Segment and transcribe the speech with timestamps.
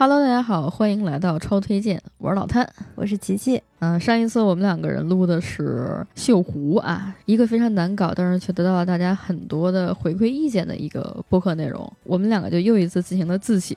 [0.00, 2.64] Hello，大家好，欢迎来到超推荐，我是老谭，
[2.94, 3.60] 我是琪琪。
[3.80, 11.92] 嗯，上一次我们两个人录的是绣湖啊，一个非常难搞，但是却得到了大家很多的回馈意见的一个播客内容。
[12.04, 13.76] 我们两个就又一次进行了自省，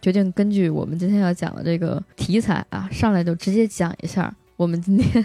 [0.00, 4.34] 决定根据我们今天要讲的这个题材啊，上来就直接讲一下。
[4.56, 5.22] 我们今天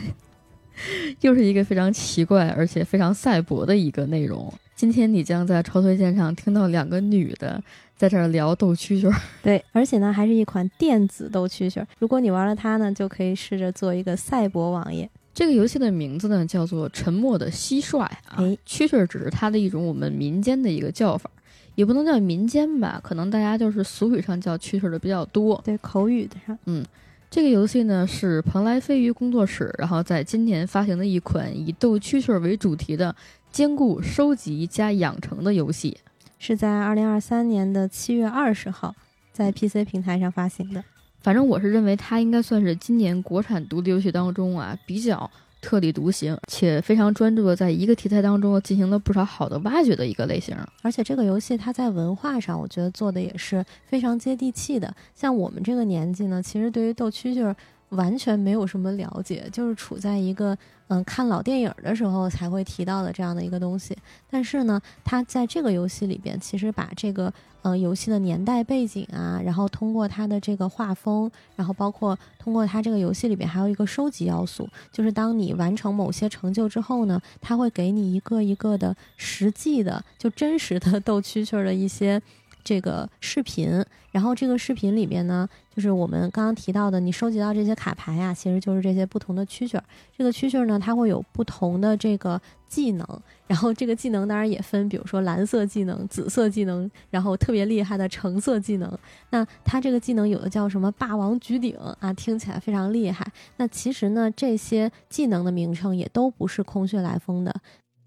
[1.21, 4.53] 又是一个非常奇怪而且非常赛博的一个内容。
[4.75, 7.63] 今天你将在超推荐上听到两个女的。
[7.95, 11.87] 在这儿聊斗蛐蛐儿， 对，而且呢，还是一款电子斗蛐蛐儿。
[11.99, 15.09] 如果你玩了它呢，就可以试着做一个赛博网页。
[15.33, 18.11] 这个游戏的名字呢，叫做《沉默的蟋蟀》啊。
[18.35, 21.29] 哎，蛐蛐儿只是它的一种我们民间的一个叫法，
[21.75, 25.59] 也不能叫民间吧，可能大家就是俗语上叫蛐蛐儿的比较多。
[25.63, 26.85] 对，口语的上，嗯，
[27.31, 33.15] 这个游戏呢是蓬莱飞鱼工作室，然后在今年发行的一款以斗蛐蛐儿为主题的
[33.51, 35.97] 兼顾收集加养成的游戏。
[36.45, 38.93] 是在二零二三年的七月二十号，
[39.31, 40.83] 在 PC 平台上发行的。
[41.21, 50.53] 反正我是认为它应该算是今年国产独立游戏当中啊比较特立独行，且非常专注的在一个题材当中进行了不少好的挖掘的一个类型。
[50.81, 54.93] 而且这个游戏它在文化上，我觉得做的也是非常接地气的。
[55.15, 57.55] 像我们这个年纪呢，其实对于斗蛐蛐。
[57.93, 63.97] 完全没有什么了解，就是处在一个嗯看老电影的时候才会提到的这样的一个东西。
[64.29, 82.21] 但是呢，它在这个游戏里边，其实把这个嗯游戏的年代背景啊，然后通过它的这个画风，然后包括通过它这个游戏里边还有一个收集要素，就是当你完成某些成就之后呢，它会给你一个一个的实际的就真实的斗 蛐蛐的一些。
[82.63, 89.83] 这个视频，然后这个视频里边呢，就是我们刚刚提到的，你收集到这些卡牌呀，其实就是这些不同的蛐蛐儿。
[90.17, 98.97] 这个蛐蛐儿呢，它会有不同的这个技能，然后这个技能当然也分，比如说蓝色技能、紫色技能，然后特别厉害的橙色技能。
[99.31, 103.25] 那它这个技能有的叫什么霸王举鼎啊，听起来非常厉害。
[103.57, 107.53] 那其实呢，这些技能的名称也都不是空穴来风的。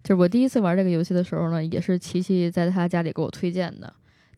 [0.02, 3.92] 就是我第一次玩这个游戏的时候呢，也是琪琪在他家里给我推荐的。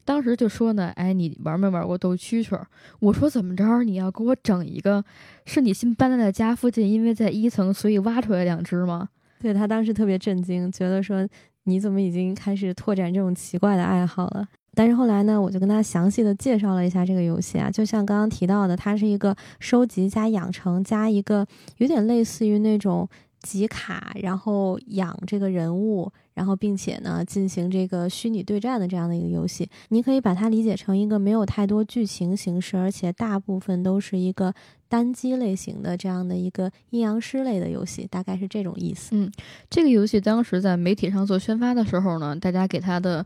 [0.08, 2.58] 当时就说呢，哎，你玩没玩过斗蛐蛐？
[2.98, 5.04] 我说怎么着，你要给我整一个，
[5.44, 9.10] 是你新搬来的家附近，因为在一层，所以挖出来两只吗？
[9.38, 11.28] 对他当时特别震惊，觉得说
[11.64, 14.48] 你怎么已经开始拓展这种奇怪的爱好了？
[14.74, 21.46] 但是后来呢，我就跟他详细的介绍了一下这个游戏啊，就像刚刚提到的，它是一个收集加养成加一个
[21.76, 23.06] 有点类似于那种。
[23.42, 34.54] 集卡，然后养这个人物，然后并且呢进行这个虚拟对战的这样的一个游戏，你可以把它理解成一个没有太多剧情形式，而且大部分都是一个
[34.88, 39.10] 单机类型的这样的一个阴阳师类的游戏，大概是这种意思。
[39.12, 39.30] 嗯，
[39.70, 43.24] 这个游戏当时在媒体上做宣发的时候呢，大家给它的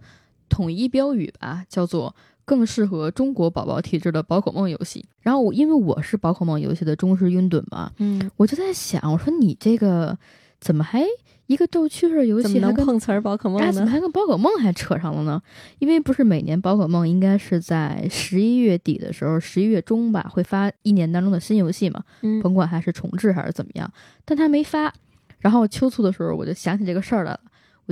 [0.49, 2.15] 统一标语吧，叫做。
[2.45, 5.05] 更适合中国宝宝体质的宝可梦游戏。
[5.21, 10.19] 然后我因为我是宝可梦游戏的忠实拥趸嘛，嗯，我就在想，我说你这个
[10.61, 11.05] 怎么还
[11.47, 13.73] 一个逗趣儿游戏还碰瓷儿宝可梦呢？
[13.73, 15.41] 怎么还跟宝可梦还扯上了呢？
[15.79, 23.93] 因为不是每年宝可梦应该是在十一月底的时候，十一月中吧会发一年当中的新游戏嘛，嗯，甭管还是重置还是怎么样，
[24.25, 24.93] 但他没发。
[25.39, 27.41] 然后秋促的时候我就想起这个事儿来了。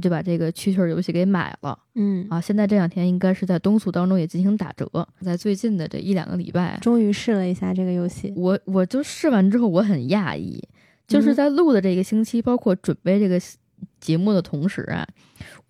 [0.00, 8.33] 我就把这个蛐蛐游戏给买了，嗯啊，现在这两天应该是在东促当中也进行打折，在最近的这一两个礼拜，终于试了一下这个游戏。
[8.34, 10.66] 我我就试完之后，我很讶异，
[11.06, 13.38] 就是在录的这个星期，包括准备这个
[14.00, 15.06] 节目的同时啊，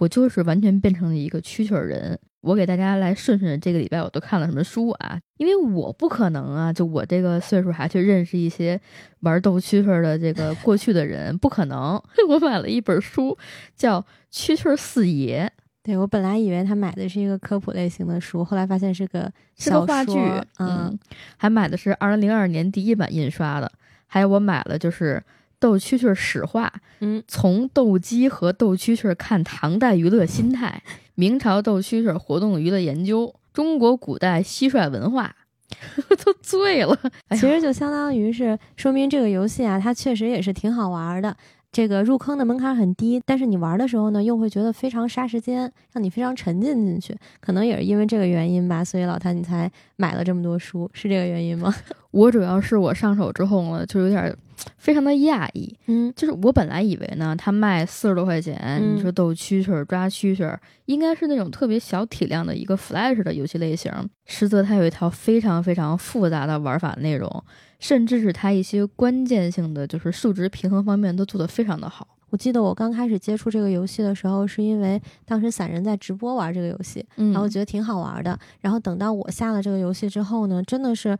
[0.01, 2.19] 我就是完全变成了一个蛐蛐人。
[2.41, 5.21] 我给大家来顺顺这个礼拜我都看了什么书啊？
[5.37, 8.81] 因为我不可能啊，就我这个岁数还去认识一些
[9.21, 12.03] 玩斗蛐蛐的这个过去的人，不可能。
[12.31, 13.37] 我买了一本书，
[13.77, 14.01] 叫
[14.33, 15.53] 《蛐蛐四爷》。
[15.83, 20.19] 对我本来以为他买的是一个科普类型的书，后来发现是个是个话剧。
[20.59, 20.99] 嗯，
[21.37, 23.71] 还买的是二零零二年第一版印刷的，
[24.07, 25.23] 还有我买了就是
[25.61, 30.83] 斗蛐蛐史话，嗯，从斗鸡和斗蛐蛐看唐代娱乐心态。
[31.15, 35.37] 明朝斗蛐蛐活动娱乐研究，中国古代蟋蟀文化，
[36.25, 36.99] 都醉了。
[37.33, 41.37] 其实就相当于是说明这个游戏啊，它确实也是挺好玩的。
[41.73, 47.17] 这个入坑的门槛很低，但是你玩的时候呢，又会觉得非常杀时间，让你非常沉浸进去。
[47.39, 51.73] 可能也是因为这个原因吧，所以老谭你才买了这么多书，是这个原因吗？
[52.11, 54.37] 我主要是我上手之后呢，就有点
[54.77, 55.77] 非常的讶异。
[55.87, 63.93] 嗯，就是我本来以为呢，它卖四十多块钱，你说斗蛐蛐、抓蛐蛐，应该是那种特别小体量的一个 Flash 的游戏类型，
[64.27, 67.45] 实则它有一套非常非常复杂的玩法内容。
[67.79, 72.07] 甚至是它一些关键性的，就是数值平衡方面都做得非常的好。
[72.29, 78.39] 我记得我刚开始接触这个游戏的时候，是因为当时散人在直播玩这个游戏，嗯，然后觉得挺好玩的。
[78.61, 81.17] 然后等到我下了这个游戏之后呢，真的是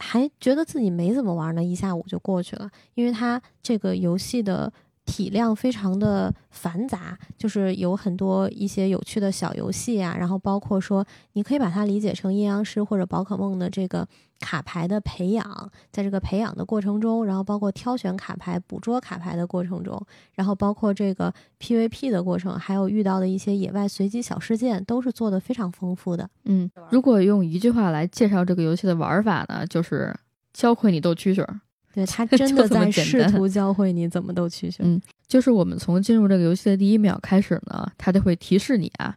[0.00, 4.72] 还觉得自己没怎么玩呢，一下午就过去了，因为它这个游戏的。
[5.06, 14.06] 体量非常的繁杂，就是有很多一些有趣的小游戏啊，然后包括说，你可以把它理解成阴阳师或者宝可梦的这个
[14.40, 20.04] 卡牌的培养，在这个培养的过程中，然后包括挑选卡牌、捕捉卡牌的过程中，
[20.34, 26.28] 然后包括这个 PVP 的过程，还有遇到的一些野外随机小事件，都是做的非常丰富的。
[26.44, 30.12] 嗯，如果用一句话来介绍这个游戏的玩法呢，就是
[30.52, 31.60] 教会你斗蛐蛐儿。
[31.92, 34.76] 对他 真的在试图教会你怎么斗蛐蛐。
[34.78, 39.14] 嗯，就是我们从进入这个游戏的第一秒开始呢，他就会提示你啊，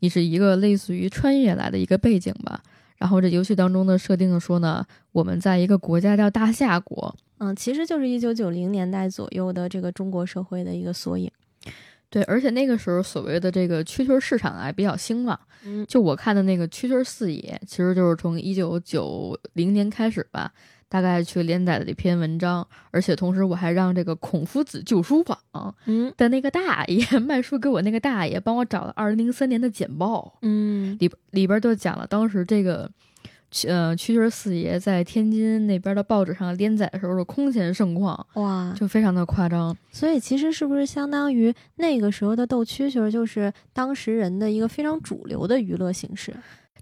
[0.00, 2.62] 你是一个类似于穿越来的一个背景吧。
[3.00, 7.16] 然后这游戏当中的设定说呢，我们在一个国家叫大夏国。
[7.38, 11.28] 嗯，其实就是一九九零年代左右的这个中国社会的一个缩影。
[12.10, 15.40] 对，而且那个时候所谓的这个蛐蛐市场啊比较兴旺。
[15.64, 20.52] 嗯，就我看的那个蛐蛐四爷，其实就是从一九九零年开始吧。
[20.90, 25.38] 大概去连载的一篇文章，而且同时我还让这个孔夫子旧书坊
[25.86, 32.90] 嗯的那个大爷卖书给我那个大爷帮我找了二零零三年的简报，嗯，里里边就讲了当时这个，
[33.68, 39.76] 呃，蛐蛐四爷在天津那边的报纸上连载的时候的空前盛况，哇，就非常的夸张。
[39.92, 46.34] 所以其实是不是相当于那个时候的斗蛐蛐就是当时人的一个非常主流的娱乐形式？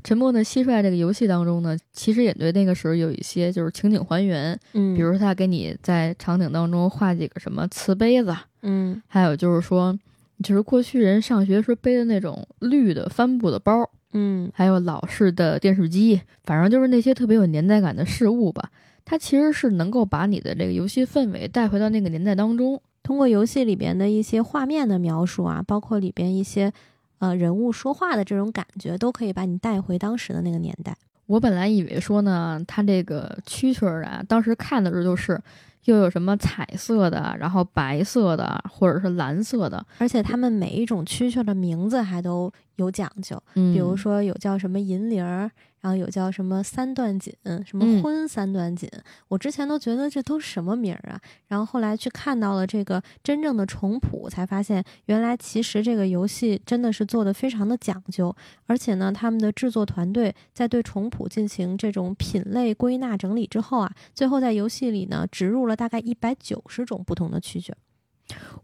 [0.05, 9.99] 沉默的蟋蟀这个游戏当中呢，其实也对那个时候有一些就是情景还原，嗯，比如他给你在场景当中画几个什么瓷杯子，嗯，还有就是说，
[10.43, 18.71] 就是过去人上学时背的那种绿的帆布的包，嗯，还有老式的电视机，反正就是那些特别有年代感的事物吧。
[19.05, 26.73] 它其实是能够把你的这个游戏氛围带回到那个年代当中，通过游戏里边的一些画面的描述啊，包括里边一些。
[27.19, 30.97] 呃，人物说话的这种感觉都可以把你带回当时的那个年代。
[31.27, 35.41] 我本来以为说呢，它这个蛐蛐儿啊，当时看的时候就是
[35.85, 45.51] 又有什么彩色的，然后白色的，或者是蓝色的，而且它们每一种蛐蛐的名字还都有讲究，比如说有叫什么银铃儿。
[45.81, 47.33] 然后有叫什么三段锦，
[47.65, 48.91] 什么婚三段锦，
[49.29, 51.21] 我之前都觉得这都什么名儿啊？
[51.47, 58.35] 然后后来去看到了这个真正的重谱，才发现原来其实这个游戏真的是做的非常的讲究，
[58.67, 67.73] 而且呢，他们的制作团队在对重谱进行这种品类归纳整理之后啊，最后在游戏里呢植入了大概一百九十种不同的蛐蛐。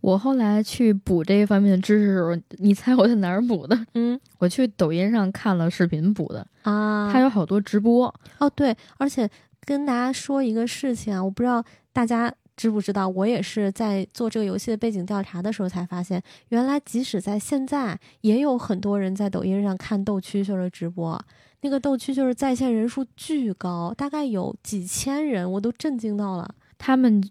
[0.00, 3.86] 我后来去补这一方面的知识的时候，你猜我在哪儿补的？
[3.94, 7.10] 嗯， 我去抖音上看了视频补的啊。
[7.10, 9.28] 它有好多直播哦，对，而且
[9.64, 21.18] 跟大家说一个事情啊，我不知道大家知不知道，我也是在做这个游戏的背景调查的时候才发现，原来即使在现在，也有很多人在抖音上看斗蛐蛐的直播，
[21.62, 27.22] 那个斗蛐蛐在线人数巨高，大概有几千人，我都震惊到了，他们。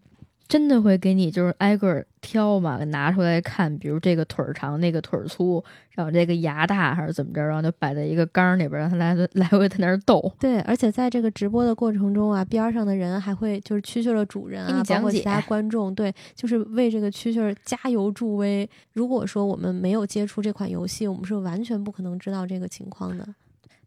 [0.54, 5.64] 真的会给你就是挨个挑嘛，拿出来看，比如这个腿儿长，那个腿儿粗，
[5.94, 10.32] 然后这个牙大还是怎么着，然后就摆在一个缸里边，让他来来回在那儿斗。
[10.40, 18.70] 对，而且在这个直播的过程中啊，边上的人还会就是蛐蛐的主人啊，包括其他观众，对，就是为这个蛐蛐加油助威。
[18.92, 23.28] 如果说我们没有接触这款游戏，我们是完全不可能知道这个情况的。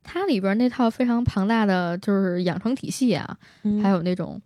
[0.03, 3.39] 它里边那套非常庞大的就是养成体系啊，
[3.81, 4.43] 还有那种。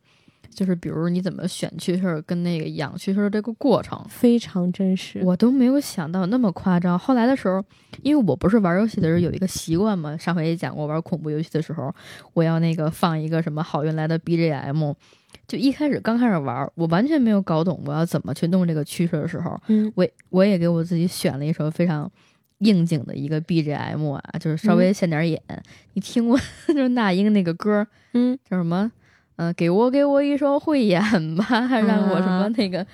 [0.51, 6.99] 就是比如你怎么选蛐蛐，跟那个养蛐蛐这个过程非常真实，我都没有想到那么夸张。
[6.99, 7.65] 后来的时候，
[8.03, 11.95] 因为我不是玩游戏的时候有一个习惯嘛，上回也讲过，玩恐怖游戏的时候，
[12.35, 14.95] 我要那个放一个什么好运来的 BGM。
[15.47, 22.11] 就一开始刚开始玩，我完全没有搞懂我要怎么去弄这个蛐蛐的时候，嗯，我我也给我自己选了一首非常
[22.59, 25.41] 应景的一个 BGM 啊，就是稍微现点眼。
[25.95, 26.37] 你听过
[26.69, 28.91] 就是那英那个歌，嗯，叫什么？
[29.41, 31.01] 嗯，给我给我一双慧眼
[31.35, 31.47] 吧，
[31.81, 32.87] 让我什么那个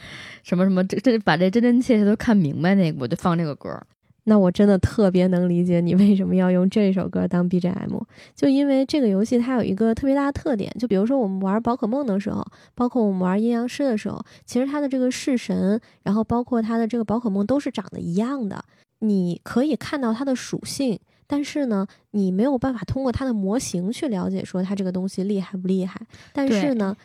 [0.45, 3.76] 什么什么，这这把这真真切切都看明白那个，我就放这个歌。
[4.29, 8.00] 那我真的特别能理解你为什么要用这首歌当 BGM，
[8.37, 18.65] 就因为这个游戏它有一个特别大的特点，就比如说我们玩宝可梦的时候，包括我们玩阴阳师的时候，其实它的这个式神，然后包括它的这个宝可梦都是长得一样的，
[19.00, 21.00] 你可以看到它的属性。
[21.26, 26.00] 但是呢，你没有办法通过它的模型去了解说它这个东西厉害不厉害。
[26.33, 26.97] 但是呢，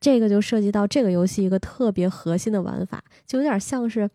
[0.00, 4.10] 这个就涉及到这个游戏一个特别核心的玩法，就有点像是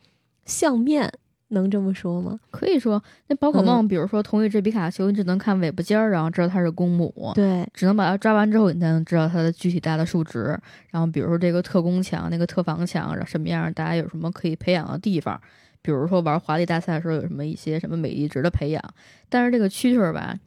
[0.46, 1.12] 相面
[1.50, 2.38] 能这么说吗？
[2.52, 7.32] 可以说，那宝可梦，比如说同一只皮卡丘，你只能看尾巴尖儿，然后知道它是公母。
[7.34, 10.60] 对，只能把它抓完之后，你才能知道它的具体大的数值。
[10.92, 15.40] 然后，比如说这个特工强，那个特防强，什么样，大家有什么可以培养的地方？
[15.88, 18.84] 比如说玩华丽大赛的时候，有什么一些什么美丽值的培养？
[19.30, 20.38] 但是这个蛐蛐儿吧。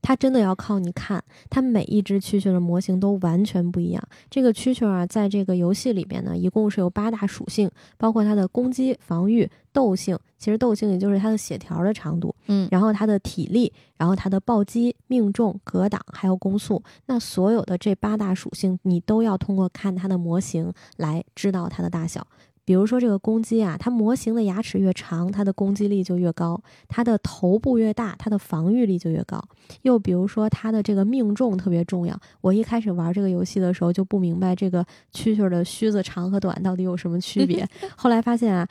[0.00, 4.00] 它真的要靠你看，它每一只蛐蛐的模型都完全不一样。
[4.30, 16.80] 这个蛐蛐啊，在这个游戏里边呢，一共是有八大属性，包括它的攻击、防御、斗性，其实斗性也就是它的血条的长度，嗯，然后它的体力，然后它的暴击、命中、格挡，还有攻速。
[17.06, 22.24] 那所有的这八大属性，你都要通过看它的模型来知道它的大小。
[22.64, 26.56] 比如说这个攻击啊，它模型的牙齿越长，它的攻击力就越高；
[26.88, 29.42] 它的头部越大，它的防御力就越高。
[29.82, 32.18] 又比如说它的这个命中特别重要。
[32.40, 38.66] 我一开始玩这个游戏的时候就不明白这个蛐蛐的须子长和短到底有什么区别， 后来发现啊，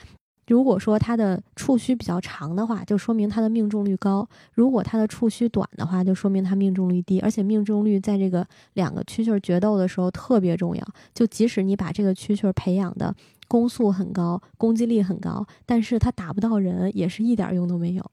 [0.47, 7.19] 如果说它的触须比较长的话，就说明它的命中率高；如果它的触须短的话，就说明它命中率低。
[7.19, 10.83] 而且命中率在这个两个蛐蛐决斗的时候特别重要。
[11.13, 13.13] 就即使你把这个蛐蛐培养的。
[13.53, 18.11] 攻速很高，攻击力很高，但是他打不到人，也是一点用都没有。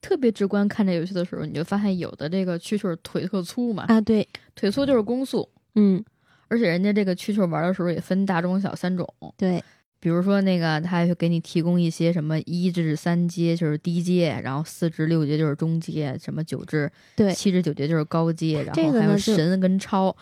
[0.00, 6.02] 特别直观，看这游戏的时候，你就发现有的这个蛐蛐腿特粗嘛，啊，对，腿粗就是攻速，嗯，
[6.48, 9.62] 而且人家这个蛐蛐玩的时候也分大、中、小三种，对，
[10.00, 20.16] 比如说那个他还会给你提供一些什么一至三阶就是低阶，然后四至六阶就是中阶，什么九至对七至九阶就是高阶，然后还有神跟超，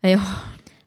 [0.00, 0.20] 哎呦，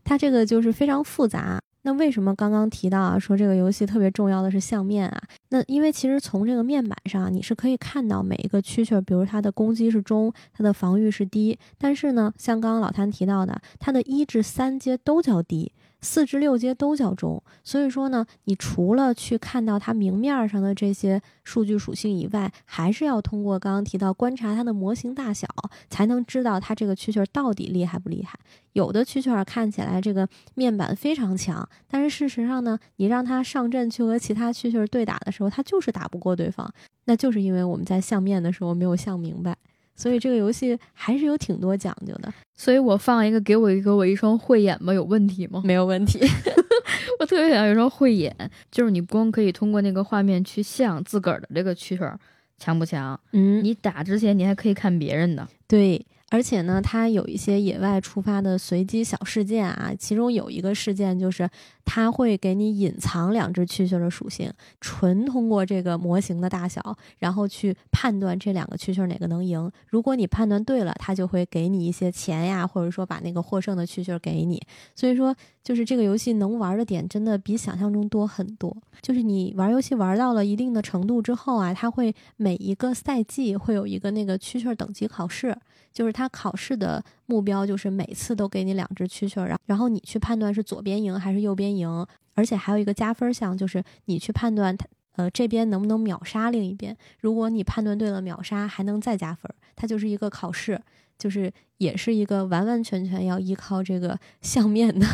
[0.03, 1.58] 它这个就是非常复杂。
[1.83, 5.21] 那为什么刚刚提到啊，说这个游戏特别重要的是相面啊？
[5.49, 15.71] 那因为其实从这个面板上，你是可以看到每一个蛐蛐，比如它的攻击是中，它的防御是低，但是呢，像刚刚老谭提到的，它的一至三阶都叫低。
[16.01, 25.47] 四至六阶都叫中，所以说呢，你除了去看到它明面上的这些数据属性以外，还是要通过刚刚提到观察它的模型大小，
[25.89, 28.39] 才能知道它这个蛐蛐到底厉害不厉害。
[28.73, 36.71] 有的蛐蛐看起来这个面板非常强，但是事实上呢，你让它上阵去和其他蛐蛐对打的时候，它就是打不过对方，
[37.05, 39.57] 那就是因为我们在相面的时候没有相明白。
[39.99, 45.61] 所以这个游戏还是有挺多讲究的，所以我放一个给我一个我一双慧眼吧，有问题吗？
[45.65, 46.17] 没有问题，
[47.19, 48.33] 我特别想要一双慧眼，
[48.71, 52.15] 就是你光可以通过那个画面去像自个儿的这个蛐蛐
[52.57, 53.19] 强不强？
[53.33, 56.05] 嗯，你打之前你还可以看别人的，对。
[56.31, 61.49] 而且呢，它有一些野外出发的随机小事件啊，其中有一个事件就是
[61.83, 69.71] 它会给你隐藏两只蛐蛐的属性，纯通过这个模型的大小，然后去判断这两个蛐蛐哪个能赢。
[69.87, 74.61] 如果你判断对了，它就会给你一些钱呀，或者说把那个获胜的蛐蛐给你。
[74.95, 78.75] 所以说，就是这个游戏能玩的点真的比想象中多很多。
[79.01, 85.57] 就是你玩游戏玩到了一定的程度之后啊，它会每一个赛季会有一个那个蛐蛐等级考试。
[85.91, 96.95] 就是他考试的目标就是每次都给你两只蛐蛐，然然后你去判断是左边赢还是右边赢，而且还有一个加分项，就是你去判断他呃这边能不能秒杀另一边。
[97.19, 99.51] 如果你判断对了秒杀，还能再加分。
[99.75, 100.79] 它就是一个考试，
[101.17, 105.05] 就是也是一个完完全全要依靠这个 相面的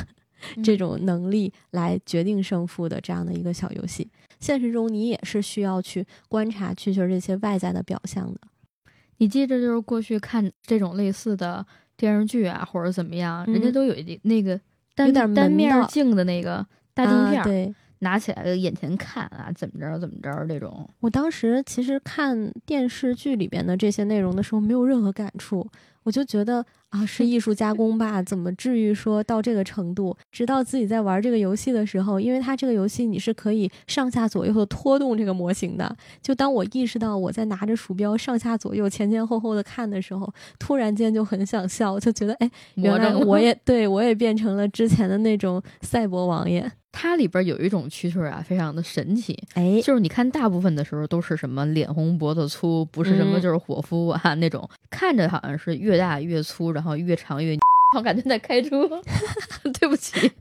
[0.63, 4.09] 这种能力来决定胜负的这样的一个小游戏。
[4.39, 8.39] 现实中你也是需要去观察蛐蛐这些外在的表象的。
[9.17, 14.59] 你记着，就是过去看这种类似的电视剧啊，或者怎么样，人家都有一那个
[14.93, 20.89] 单单面镜的那个大镜片，对，拿起来眼前看啊，怎么着怎么着这种。
[20.99, 25.65] 我当时其实看电视剧里边的这些内容的时候，没有任何感触。
[26.05, 28.21] 我就觉得啊，是艺术加工吧？
[28.21, 30.15] 怎么至于说到这个程度？
[30.31, 35.97] 直到自己在玩这个游戏的时候，因为它这个游戏你是可以上下左右的拖动这个模型的。
[36.21, 46.71] 就当我意识到我在拿着鼠标上下左右、前前后后的看的时候，突然间就很想笑，就觉得哎，原来我也对我也变成了之前的那种赛博王爷。
[46.97, 57.57] 它里边有一种蛐蛐啊，非常的神奇，哎，就是你看大部分的时候都是什么脸红脖子粗，不是什么就是伙夫啊那种，看着好像是越大越粗，然后越长越，
[57.97, 58.89] 我感觉在开车。
[59.77, 60.31] 对不起，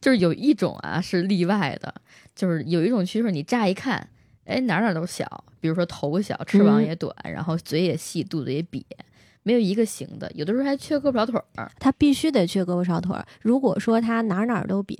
[0.00, 1.94] 就是有一种啊是例外的，
[2.34, 4.08] 就是有一种蛐蛐，你乍一看，
[4.46, 8.82] 哎哪哪都小，比如说头小，翅膀也短，然后嘴也细，肚子也瘪。
[9.48, 11.72] 没有一个行的，有的时候还缺胳膊少腿儿。
[11.80, 13.26] 他必须得缺胳膊少腿儿。
[13.40, 14.94] 如果说他哪哪都瘪，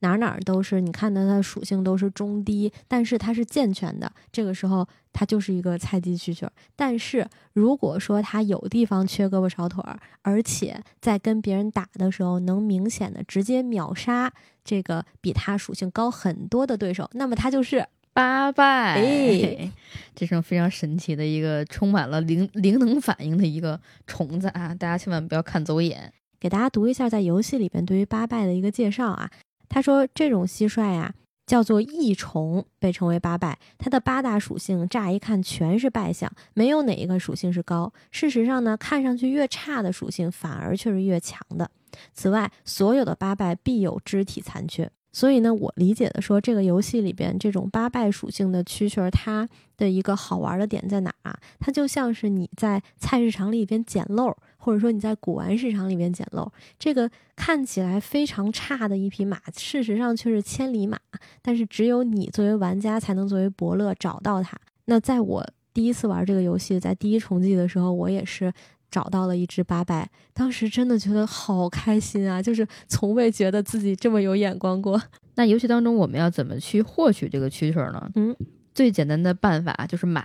[0.00, 6.46] 哪哪都是，你看到他的属性都是中低，但是它是健全的，这个时候它就是一个菜鸡蛐蛐。
[6.76, 14.30] 但是如果说他有地方缺胳膊少腿儿，而且在跟别人打的时候能明显的直接秒杀
[14.62, 19.70] 这个比他属性高很多的对手，那么他就是八拜，哎。
[20.16, 24.68] 这是非常神奇的一个充满了灵灵能反应的一个虫子啊！
[24.68, 26.12] 大家千万不要看走眼。
[26.38, 29.28] 给大家读一下在游戏里边对于八拜的一个介绍啊。
[29.68, 31.12] 他说这种蟋蟀啊
[31.46, 33.58] 叫做异虫，被称为八拜。
[33.76, 37.92] 它的八大属性乍一看全是败相，没有哪一个属性是高。
[38.12, 41.68] 事实上呢，看上去越差的属性反而却是越强的。
[42.12, 44.88] 此外，所有的八拜必有肢体残缺。
[45.14, 51.38] 所以呢，我理解的说，这个游戏里边这种八拜属性的蛐蛐儿，它的一个好玩的点在哪啊？
[51.60, 60.98] 它就像是你在菜市场里边捡漏，或者说你在古玩市场里边捡漏，这个看起来非常差的一匹马，事实上却是千里马，
[61.40, 64.58] 但是只有你作为玩家才能作为伯乐找到它。
[64.86, 68.52] 那在我第一次玩这个游戏，在第一重记的时候，我也是。
[68.94, 72.40] 找到了一只八百，当时真的觉得好开心啊！
[72.40, 75.02] 就是从未觉得自己这么有眼光过。
[75.34, 78.08] 那游戏当中我们要怎么去获取这个蛐蛐呢？
[78.14, 78.36] 嗯，
[78.72, 80.24] 最简单的办法就是买。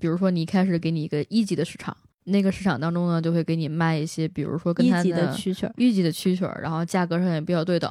[0.00, 7.88] 比如说你一开始给你一个一级的市场，那个市场当中呢就会给你卖一些，比如说跟一级的蛐蛐，一级的蛐蛐，然后价格上也比较对等。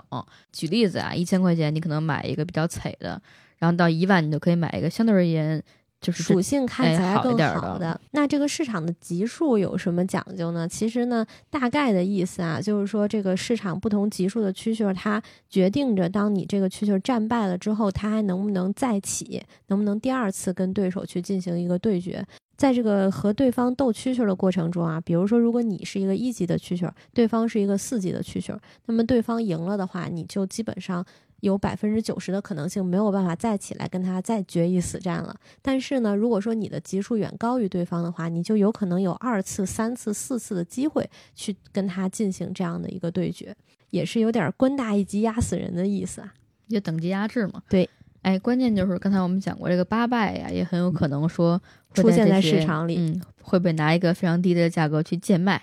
[0.52, 3.22] 举例子啊，一千块钱你可能买一个比较脆的，
[3.60, 5.64] 然后到一万你就可以买一个相对而言。
[6.00, 10.68] 就是属性看起来更好的，那这个市场的级数有什么讲究呢？
[10.68, 22.24] 其实呢，大概的意思啊，就是说这个市场不同级数的蛐蛐，它决定着当你这个蛐蛐战败了之后，它还能不能再起，能不能第二次跟对手去进行一个对决。
[22.56, 31.04] 在这个和对方斗蛐蛐的过程中啊，比如说如果你是一个一级的蛐蛐，对方是一个四级的蛐蛐，那么对方赢了的话，你就基本上。
[31.42, 35.36] 有百分之九十的可能性没有办法再起来跟他再决一死战了。
[35.62, 43.56] 但是呢，如果说你的级数远高于对方的话，你就有可能有二次、三次、四次的机会去跟他进行这样的一个对决，
[43.92, 46.34] 也是有点官大一级压死人的意思啊，
[46.68, 47.62] 就等级压制嘛。
[47.70, 47.90] 对，
[48.24, 51.62] 哎，关键就是刚才我们讲过这个八拜呀，也很有可能说
[51.94, 55.62] 出现在市场里，嗯，会被拿一个非常低的价格去贱卖。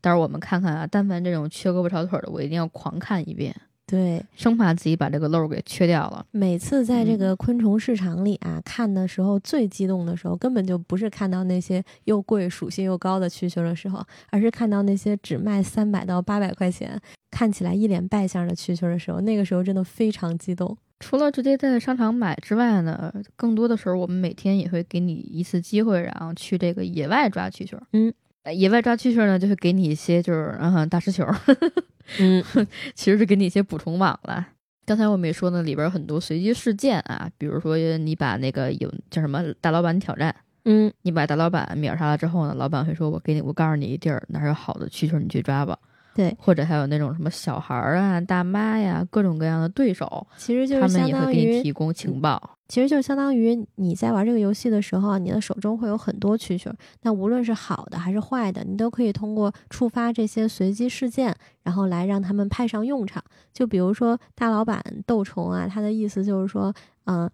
[0.00, 3.56] 待会儿我们看看啊，但凡这种缺胳膊少腿的，我一定要狂看一遍。
[3.86, 6.24] 对，生怕自己把这个漏给缺掉了。
[6.30, 16.98] 每次在这个昆虫市场里啊看的时候，最激动的时候，根本就不是看到那些又贵、属性又高的蛐蛐的时候，而是看到那些只卖三百到八百块钱、
[17.30, 20.76] 看起来一脸败相的蛐蛐的时候，那个时候真的非常激动。
[21.00, 27.78] 除了直接在商场买之外呢，更多的时候我们每天也会给你一次机会，然后去这个野外抓蛐蛐。
[27.92, 28.10] 嗯，
[28.56, 31.26] 野外抓蛐蛐呢，就会给你一些就是嗯大石球。
[32.18, 32.42] 嗯，
[32.94, 34.48] 其实是给你一些补充网了。
[34.86, 45.78] 刚才我没说呢，里边很多随机事件啊，比如说你把那个有叫什么大老板挑战，嗯，你把大老板秒杀了之后呢，老板会说：“我给你，我告诉你一地儿，哪有好的蛐蛐，你去抓吧。”
[46.14, 52.50] 对，或者还有那种什么小孩儿啊、大妈呀，各种各样的对手，其实就是相当于提供情报。
[52.66, 56.72] 其实就相当于你在玩这个游戏的时候啊，你的手中会有很多蛐蛐，
[57.02, 63.22] 那无论是好的还是坏的，你都可以通过触发这些随机事件，然后来让他们派上用场。
[63.52, 66.72] 就比如说大老板斗虫啊，他的意思就是说，
[67.04, 67.30] 嗯，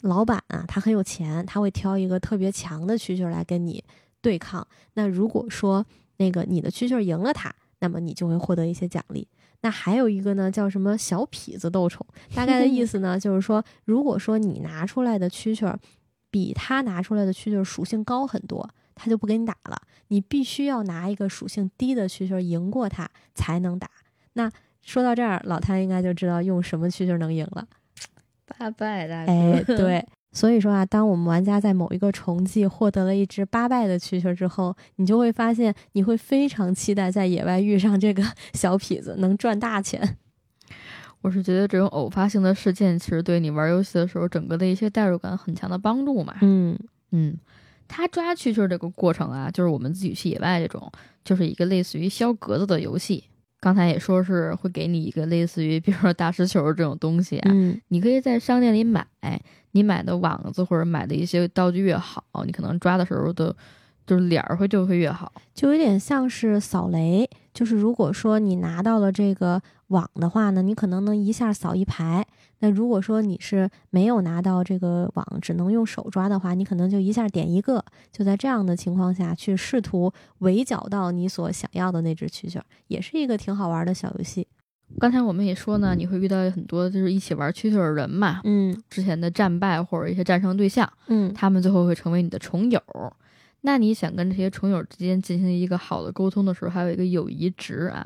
[0.00, 3.84] 老板啊，他很有钱，他会挑一个特别强的蛐蛐来跟你
[4.22, 4.66] 对抗。
[4.94, 5.84] 那如果说
[6.16, 9.26] 那个你的蛐蛐赢了他，那么你就会获得一些奖励。
[9.62, 15.78] 那还有一个呢，叫什么小痞子斗宠，大概的意思呢， 就是说，如果说你拿出来的蛐蛐儿
[16.30, 19.82] 比他拿出来的蛐蛐儿属性高很多，他就不给你打了。
[20.08, 23.90] 你必须要拿一个属性低的蛐蛐儿赢过他才能打。
[24.32, 24.50] 那
[24.82, 27.66] 说到这儿，老谭应该就知道用什么蛐蛐儿能赢了。
[28.46, 30.06] 八 拜大哥，哎，对。
[30.32, 38.22] 所以说啊，当我们玩家在某一个重季获得了一只八拜的蛐蛐之后，你就会发现，你会非常期待在野外遇上这个
[38.54, 40.16] 小痞子，能赚大钱。
[41.22, 46.36] 我是觉得这种偶发性的事件，其实对你玩游戏的时候，整个的一些代入感很强的帮助嘛。
[46.42, 46.78] 嗯
[47.10, 47.36] 嗯，
[47.88, 50.90] 他抓蛐蛐这个过程啊，就是我们自己去野外这种，
[51.24, 53.24] 就是一个类似于削格子的游戏。
[53.60, 57.52] 刚才也说是会给你一个类似于，比如说大师球这种东西啊，
[57.88, 59.06] 你可以在商店里买。
[59.72, 63.54] 你买的网子或者买的一些道具越好，你可能抓的时候的，
[64.04, 67.30] 就是脸儿会就会越好，就有点像是扫雷。
[67.54, 72.26] 就是如果说你拿到了这个网的话呢，你可能能一下扫一排。
[72.60, 77.84] 那如果说你是没有拿到这个网，只能用手抓的话，你可能就一下点一个。
[78.12, 84.46] 就在这样的情况下去试图围剿到你所想要的那只蛐蛐，也是一个挺好玩的小游戏。
[84.98, 92.82] 刚才我们也说呢，你会遇到很多就是一起玩蛐蛐的人嘛，嗯，之前的战败或者一些战胜对象，嗯，他们最后会成为你的虫友。
[93.62, 98.04] 那你想跟这些虫友之间进行一个好的沟通的时候，还有一个友谊值啊。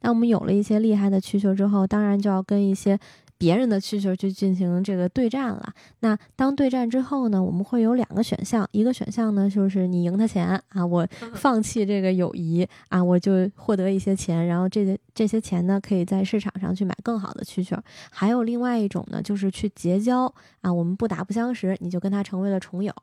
[0.00, 2.98] 那我们有了一些厉害的蛐蛐之后，当然就要跟一些
[3.36, 5.72] 别人的蛐蛐去进行这个对战了。
[6.00, 17.78] 那当对战之后呢，我们会有两个选项，一个选项呢就是你赢他钱啊，我放弃这个友谊啊，我就获得一些钱，然后这些这些钱呢可以在市场上去买更好的蛐蛐。
[18.10, 22.94] 还有另外一种呢，就是去结交啊，我们不打不相识，你就跟他成为了虫友。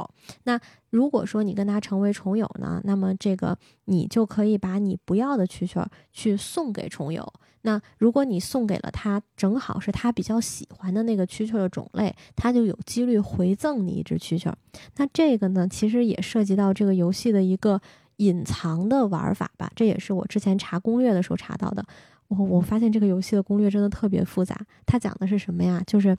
[0.44, 0.60] 那
[0.92, 7.34] 如果说你跟他成为虫友呢，那么这个你就可以把你不要的蛐蛐去送给虫友。
[7.64, 14.52] 那如果你送给了他，正好是他比较喜欢的那个蛐蛐的种类，他就有几率回赠你一只蛐蛐。
[14.98, 17.80] 那这个呢，其实也涉及到这个游戏的一个
[18.18, 19.72] 隐藏的玩法吧。
[19.76, 21.86] 这也是我之前查攻略的时候查到的。
[22.30, 24.58] 我我发现这个游戏的攻略真的特别复杂。
[24.86, 25.84] 它讲的是什么呀？
[25.86, 26.18] 就是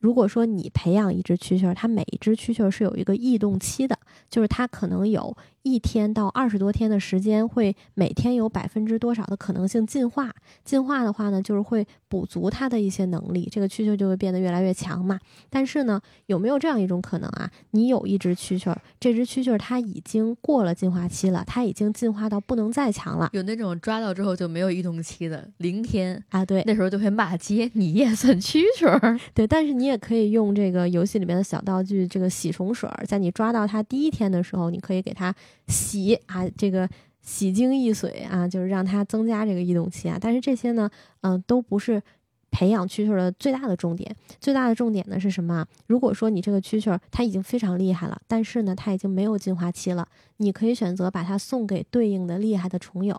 [0.00, 3.96] 如果说你培养一只蛐蛐，它每一只蛐蛐是有一个异动期的，
[4.28, 5.36] 就是它可能有。
[5.62, 10.32] 一天到二十多天的时间，会每天有百分之多少的可能性进化？
[10.64, 15.20] 进化的话呢，就是会补足它的一些能力，这个蛐蛐就会变得越来越强嘛。
[15.48, 17.50] 但是呢，有没有这样一种可能啊？
[17.72, 23.28] 你有一只蛐蛐，这只蛐蛐它已经过了进化期了，它已经进化到不能再强了。
[23.32, 29.20] 有那种抓到之后就没有异动期的零天啊，对，那时候就会骂街，你也算蛐蛐。
[29.34, 35.34] 对，但是你也可以用这个游戏里面的小道具，这个洗虫水，在你抓到它第一天的时候，你可以给它。
[35.66, 36.88] 洗啊，这个
[37.20, 40.18] 洗精益水啊，就是让它增加这个异动期啊。
[40.20, 42.02] 但是这些呢，嗯，都不是
[42.50, 44.14] 培养蛐蛐的最大的重点。
[44.40, 45.66] 最大的重点呢是什么？
[45.86, 50.08] 如果说你这个蛐蛐它已经非常厉害了，但是呢，它已经没有进化期了，
[50.38, 53.16] 你可以选择把它送给对应的厉害的虫友，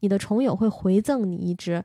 [0.00, 1.84] 你的虫友会回赠你一只。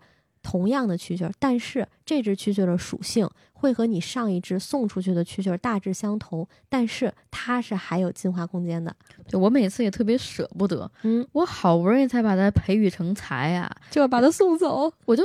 [0.50, 8.92] 同样的蛐蛐，但是这只蛐蛐的属性会和你上一只送出去的蛐蛐大致相同，但是它是还有进化空间的。
[9.30, 15.24] 对我每次也特别舍不得，嗯，我好不容易才把它培育成才啊，就要把它送走，我就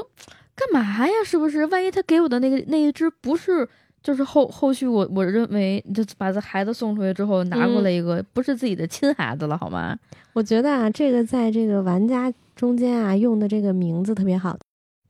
[0.55, 1.13] 干嘛呀？
[1.25, 1.65] 是不是？
[1.67, 3.67] 万一他给我的那个那一只不是，
[4.03, 9.99] 就是后后续我我认为就把这孩子送出去之后拿过来一个不是自己的亲孩子了，好吗？
[10.35, 14.59] 我觉得啊，这个在这个玩家中间啊用的这个名字特别好。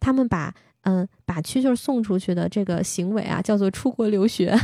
[0.05, 4.55] 他们把嗯把蛐蛐送出去的这个行为啊叫做出国留学，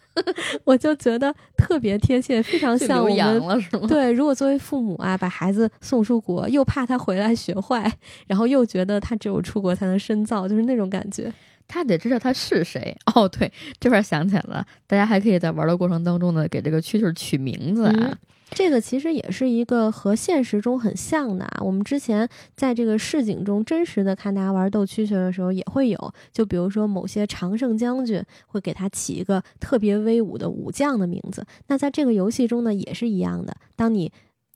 [0.64, 4.10] 我就觉得特别贴切，非常像我们对。
[4.10, 7.92] 如果作为父母啊，把孩子送出国，又怕他回来学坏，
[8.26, 11.30] 然后又觉得他只有出国才能深造，就是那种感觉。
[11.66, 13.28] 他得知道他是谁哦。
[13.28, 18.18] 对，这块想起来了，大家还可以在玩的过程当中呢，给这个蛐蛐取名字啊。
[18.50, 21.60] 这个其实也是一个和现实中很像的啊。
[21.60, 26.12] 我们之前在这个市井中真实的看大家玩斗蛐蛐的时候，也会有。
[26.32, 31.44] 就比如说某些常胜将军会给他起一个特别威武的武将的名字。
[31.66, 33.54] 那在这个游戏中呢，也是一样的。
[33.76, 34.10] 当你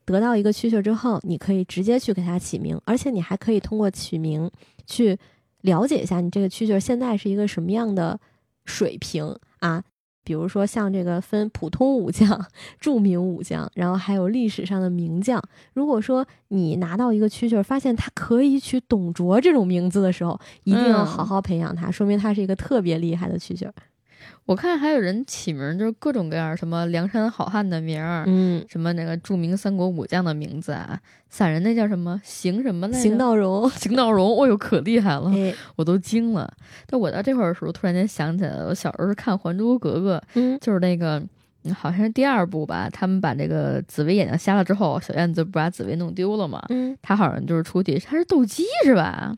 [0.04, 4.50] 得到一个蛐蛐之后，你可以直接去给它起名，而且你还可以通过取名
[4.86, 5.16] 去
[5.60, 8.18] 了解一下你这个蛐蛐现在是一个什么样的
[8.64, 9.84] 水平啊。
[10.24, 12.46] 比如说像这个分普通武将、
[12.78, 15.42] 著名武将，然后还有历史上的名将。
[15.74, 23.70] 如果说你拿到一个蛐蛐，发现它可以取董卓这种名字的时候，一定要好好培养它，说明它是一个特别厉害的蛐蛐。
[24.44, 33.00] 我看还有人起名，就是各种各样，什么梁山好汉的名儿，嗯，什么那个著名三国武将的名字啊，散人那叫什么邢什么来着？
[33.00, 35.30] 邢道荣，邢道荣，哦哟，可厉害了，
[35.76, 36.52] 我都惊了。
[36.86, 41.22] 但我到这块儿的时候，突然间想起来了，我小时候是看《还珠格格》，嗯，就是那个
[41.72, 49.32] 好像是第二部吧，他们把这个紫薇眼睛瞎了之后，小燕子不把紫薇弄丢了嘛，嗯，他好像就是出题，他是斗鸡是吧？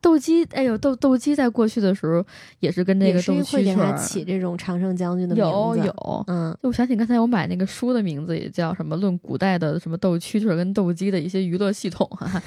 [0.00, 2.24] 斗鸡，哎呦，斗斗鸡，在过去的时候
[2.60, 12.40] 也是跟那个斗蛐蛐儿起这种常胜将军的名字，有有，嗯，就我想起刚才我买那个书的名字也叫什么《论古代的什么斗蛐蛐儿跟斗鸡的一些娱乐系统》哈。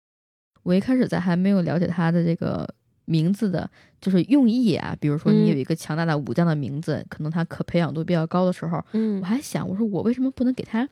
[0.64, 2.66] 我一开始在还没有了解它的这个
[3.04, 3.68] 名字的，
[4.00, 10.88] 就是用意啊，比如说你有一个强大的武将的名字，可能它可培养度比较高的时候，嗯，我还想，我说我为什么不能给它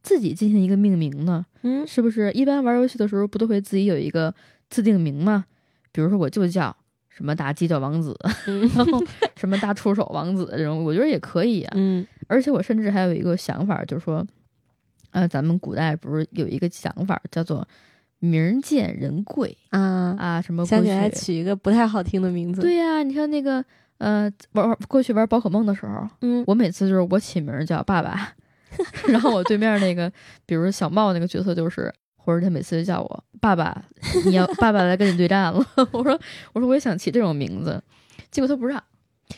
[0.00, 1.44] 自己进行一个命名呢？
[1.62, 4.32] 嗯，是不是一般玩游戏的时候不都会自己有一个
[4.70, 5.44] 自定名吗？
[5.96, 6.76] 比如说，我就叫
[7.08, 8.14] 什么大犄角王子，
[8.76, 9.02] 然后
[9.34, 11.72] 什么大触手王子这种，我觉得也可以啊。
[11.74, 14.22] 嗯，而且我甚至还有一个想法，就是说，
[15.12, 17.66] 呃，咱们古代不是有一个想法叫做
[18.18, 20.42] 名贱人贵啊啊？
[20.42, 20.66] 什么？
[20.66, 22.60] 想起来取一个不太好听的名字。
[22.60, 23.64] 对呀，你看那个
[23.96, 28.34] 呃，玩玩过去玩宝可梦的时候，嗯，我每次就是我起名叫爸爸，
[29.08, 30.12] 然后我对面那个，
[30.44, 31.90] 比如小茂那个角色就是。
[32.18, 33.84] 或者他每次就叫我爸爸，
[34.26, 35.66] 你要爸爸来跟你对战了。
[35.92, 36.18] 我说，
[36.52, 37.82] 我说我也想起这种名字，
[38.30, 38.82] 结果他不让。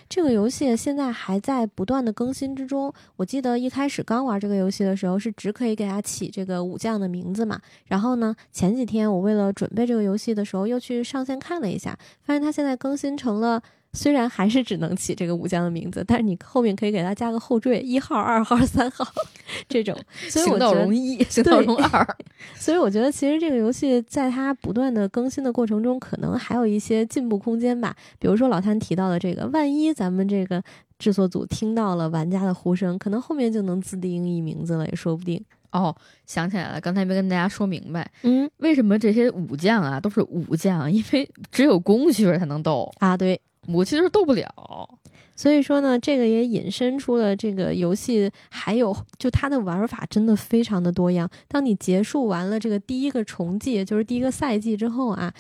[0.07, 2.93] 这个游戏现在还在不断的更新之中。
[3.17, 7.59] 我记得一开始刚玩这个游戏的时候，是只可以给他起这个武将的名字嘛。
[7.87, 13.63] 然后呢，前几天我为了准备这个游戏的时候，又去上线看了一下，发现他现在更新成了
[13.99, 19.05] 虽然还是只能起这个武将的名字，但是你后面可以给他加个后缀，一号、二号、三号
[19.69, 19.93] 这种。
[20.29, 22.17] 所以我行道觉得容一，行道容二。
[22.55, 27.97] 所以我觉得，其实这个游戏在它不断的更新的过程中，可能还有一些进步空间吧。
[28.21, 30.63] 比如说老谭提到的这个，万一咱们这个
[31.01, 35.45] 制作组听到了玩家的呼声，可能后面就能自定义名字了，也说不定。
[35.73, 40.91] 哦，想起来了，刚才没跟大家说明白，嗯为什么这些武将啊都是武将？
[40.91, 43.41] 因为只有公蛐儿才能斗，啊，对。
[43.69, 44.99] 母蛐儿斗不了。
[45.37, 51.31] 所以说呢，这个也引申出了这个游戏还有就它的玩法真的非常的多样。
[51.47, 55.33] 当你结束完了这个第一个虫季，就是第一个赛季之后啊，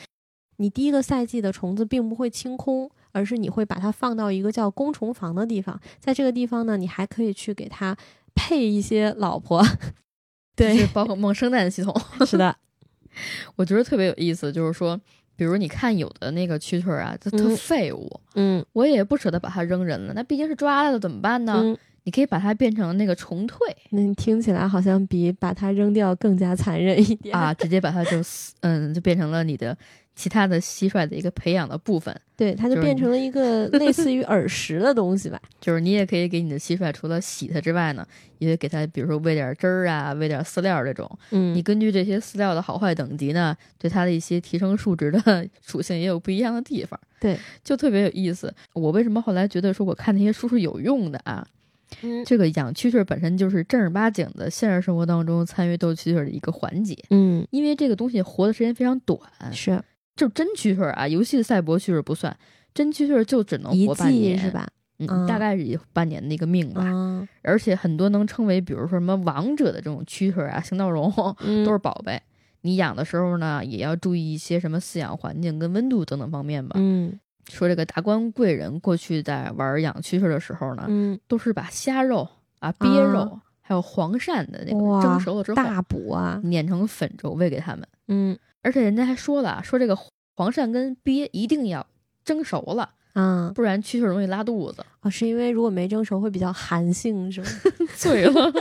[0.58, 7.96] 你第一个赛季的虫子并不会清空，而是你会把它放到一个叫工虫房的地方，在这个地方呢，你还可以去给它
[8.36, 9.64] 配一些老婆。
[10.54, 11.94] 就是对，宝可梦生蛋系统，
[12.26, 12.56] 是的，
[13.56, 14.52] 我觉得特别有意思。
[14.52, 15.00] 就是说，
[15.38, 20.12] 比如你看有的那个蛐蛐儿啊，它特嗯废物，嗯我也不舍得把它扔人了。
[20.12, 21.60] 那毕竟是抓来的，怎么办呢？
[21.64, 23.54] 嗯，你可以把它变成那个虫蜕
[23.90, 27.54] 那你听起来好像比把它扔掉更加残忍一点啊，。
[27.54, 29.78] 直接把它就死嗯，就变成了你的
[30.18, 32.12] 其他的蟋蟀的一个培养的部分。
[32.36, 35.40] 对，它就变成了一个 类似于耳石的东西吧。
[35.60, 38.04] 就是你也可以给你的蟋蟀，除了洗它之外呢，
[38.38, 41.08] 也给它，比如说喂点汁儿啊，喂点饲料这种。
[41.30, 46.98] 嗯你根据这些饲料的好坏等级呢，对它的一些提升数值的 属性也有不一样的地方。
[47.20, 48.52] 对，就特别有意思。
[48.72, 51.46] 我为什么后来觉得说我看那些书是有用的啊？
[52.02, 59.18] 嗯这个养蛐蛐儿本身就是正儿八经的现实生活当中参与斗蛐蛐儿的一个环节，嗯，因为这个东西活的时间非常短，
[59.52, 59.82] 是
[60.18, 62.36] 就真蛐蛐儿啊，游戏的赛博蛐蛐不算，
[62.74, 64.50] 真蛐蛐儿就只能活半年，是？
[64.50, 64.66] 吧？
[64.98, 66.82] 嗯，嗯大概是半年的一个命吧。
[66.84, 72.20] 啊，而且很多能称为，比如说什么王者的这种蛐蛐儿啊、 行道绒，嗯都是宝贝。
[72.62, 76.74] 你养的时候呢，也要注意一些什么饲养环境跟温度等等方面吧。
[76.78, 77.18] 嗯
[77.50, 82.28] 说这个达官贵人过去在玩养蛐蛐儿的时候呢，嗯，都是把虾肉
[82.58, 87.86] 啊、鳖肉、还有黄鳝的那个蒸熟了之后，大补啊，碾成粉粥喂给他们。
[88.08, 89.96] 嗯而且人家还说了，说这个
[90.36, 91.86] 黄鳝跟鳖一定要
[92.24, 94.84] 蒸熟了，啊，不然蛐蛐儿容易拉肚子。
[95.00, 97.48] 哦，是因为如果没蒸熟会比较寒性是吗？
[97.96, 98.52] 醉了。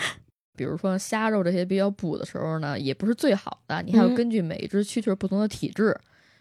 [0.56, 5.94] 比如说虾肉这些比较补的时候呢，也不是最好的，你还要嗯根据每一只蛐蛐儿不同的体质。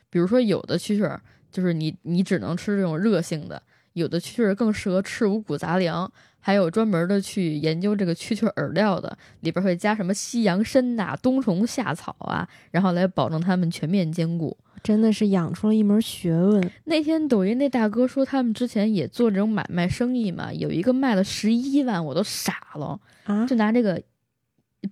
[0.10, 6.10] 比如说有的蛐蛐儿就是你你只能吃这种热性的，有的蛐蛐儿更适合吃五谷杂粮，
[6.46, 14.56] 还有专门的去研究这个蛐蛐儿饵料的，里边会加什么西洋参呐、冬虫夏草啊，然后来保证它们全面兼顾。
[14.84, 16.72] 真的是养出了一门学问。
[16.84, 23.00] 那天抖音那大哥说他们之前也做这种买卖生意嘛，有一个卖了十一万，我都傻了。
[23.24, 24.00] 啊，就拿这个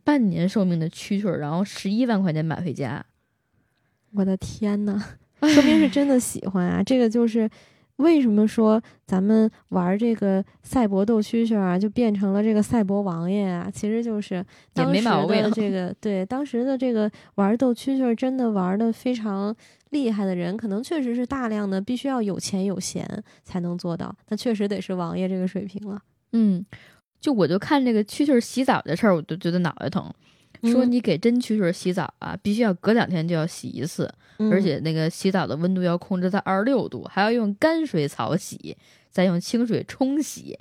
[0.04, 3.06] 半年寿命的蛐蛐儿，然后十一万块钱买回家，
[4.14, 5.00] 我的天呐，
[5.40, 6.82] 说明是真的喜欢啊！
[6.82, 7.48] 这个就是
[7.98, 19.56] 为什么说咱们玩这个赛博斗蛐蛐啊，就变成了这个赛博王爷啊，其实就是也当时没毛病的这个 对当时的这个玩斗蛐蛐真的玩的非常
[19.92, 23.08] 厉害的人，可能确实是大量的必须要有钱有闲
[23.44, 26.02] 才能做到，那确实得是王爷这个水平了。
[26.32, 26.66] 嗯，
[27.20, 30.12] 就我就看这个蛐蛐儿洗澡的事儿，我都觉得脑袋疼。
[30.72, 38.78] 说嗯你给真蛐蛐洗澡啊，必须要隔两天就要洗一次，嗯而且那个洗澡的温度要控制在二十六度，还要用干水草洗，
[39.12, 40.58] 再用清水冲洗。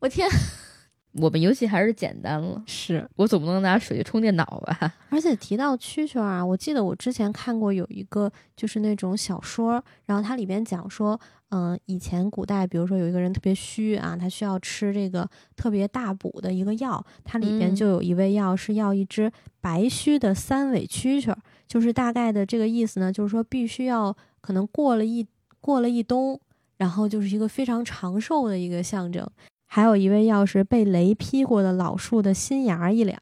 [0.00, 0.28] 我天，
[1.20, 4.94] 我们游戏还是简单了，是我总不能拿水冲电脑吧？
[5.10, 11.18] 而且提到蛐蛐儿啊，我记得我之前看过有一个就是那种小说，然后它里边讲说，
[11.56, 21.38] 嗯、以前古代，比如说有一个人特别虚啊，他需要吃这个特别大补的一个药，它里边嗯就有一味药是要一只白须的三尾蛐蛐儿，
[21.68, 25.24] 就是大概的这个意思呢，就是说必须要可能过了一
[25.60, 26.40] 过了一冬，
[26.78, 29.24] 然后就是一个非常长寿的一个象征。
[29.66, 33.16] 还有一味药是被雷劈过的老树的新芽儿一两，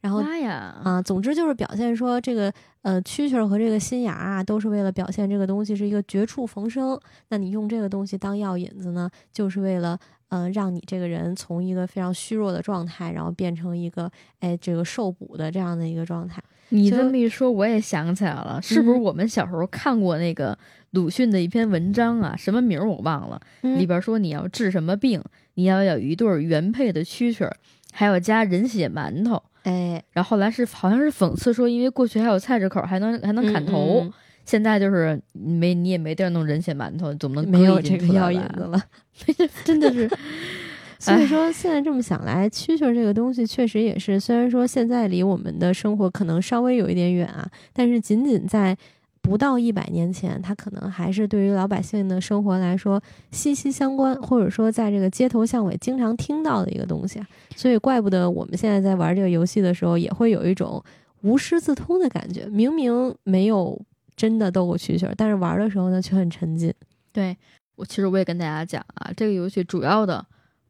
[0.00, 0.80] 然后妈呀！
[0.82, 2.50] 啊，总之就是表现说这个
[2.82, 6.98] 呃蛐蛐儿和这个新芽啊，都是为了表现这个东西是一个绝处逢生。
[7.28, 16.42] 那你用这个东西当药引子呢，就是为了呃让你这个人从一个非常虚弱的状态，然后变成一个哎这个受补的这样的一个状态。
[16.70, 20.56] 你这么一说，我也想起来了，是不是嗯我们小时候看过那个
[20.92, 22.34] 鲁迅的一篇文章啊？
[22.38, 25.22] 什么名儿我忘了，里嗯边说你要治什么病，
[25.54, 27.56] 你要有一对儿原配的蛐蛐儿，
[27.92, 29.42] 还要加人血馒头。
[29.64, 34.12] 哎，然后后来是好像是讽刺说，因为过去还有菜市口还能还能砍头，嗯
[34.46, 38.82] 现在就是没你也没地儿弄人血馒头，怎么能嗯没有这个出来吧药引子了。
[39.64, 40.10] 真的是
[40.98, 48.76] 所以说，现在这么想来，蛐蛐儿这个东西确实也是，虽然说现在离我们的生活可能稍微有一点远啊，但是仅仅在
[49.22, 57.20] 不到一百年前，它可能还是对于老百姓的生活来说息息相关，或者说在这个街头巷尾经常听到的一个东西。
[57.54, 60.82] 所以，怪不得我们现在在玩这个游戏的时候，也会有一种
[61.22, 62.46] 无师自通的感觉。
[62.46, 63.80] 明明没有
[64.16, 66.72] 真的斗过蛐蛐，但是玩的时候呢，却很沉浸。
[67.12, 67.36] 对
[67.76, 70.24] 我，其实我也跟大家讲啊，这个游戏主要的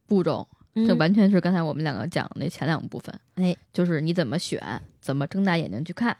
[0.05, 3.17] 步骤，这嗯完全是刚才我们两个讲的那前两部分。
[3.35, 4.61] 哎，就是你怎么选，
[4.99, 6.15] 怎么睁大眼睛去看，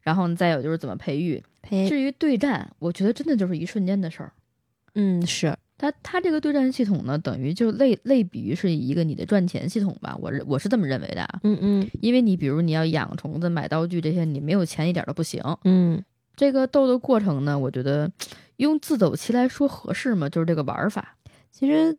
[0.00, 1.42] 然后，再有就是怎么培育。
[1.62, 4.32] 陪，至于对战，我觉得真的就是一瞬间的事儿。
[4.94, 11.40] 嗯，是，它它这个对战系统呢，等于就类类比于是一个你的赚钱系统吧，我是我是这么认为的啊。
[11.44, 15.42] 嗯嗯因为你比如你要养虫子、买道具这些，你没有钱一点都不行。
[15.64, 16.02] 嗯，
[16.36, 18.10] 这个斗的过程呢，我觉得
[18.58, 20.28] 用自走棋来说合适吗？
[20.28, 21.16] 就是这个玩法。
[21.50, 21.96] 其实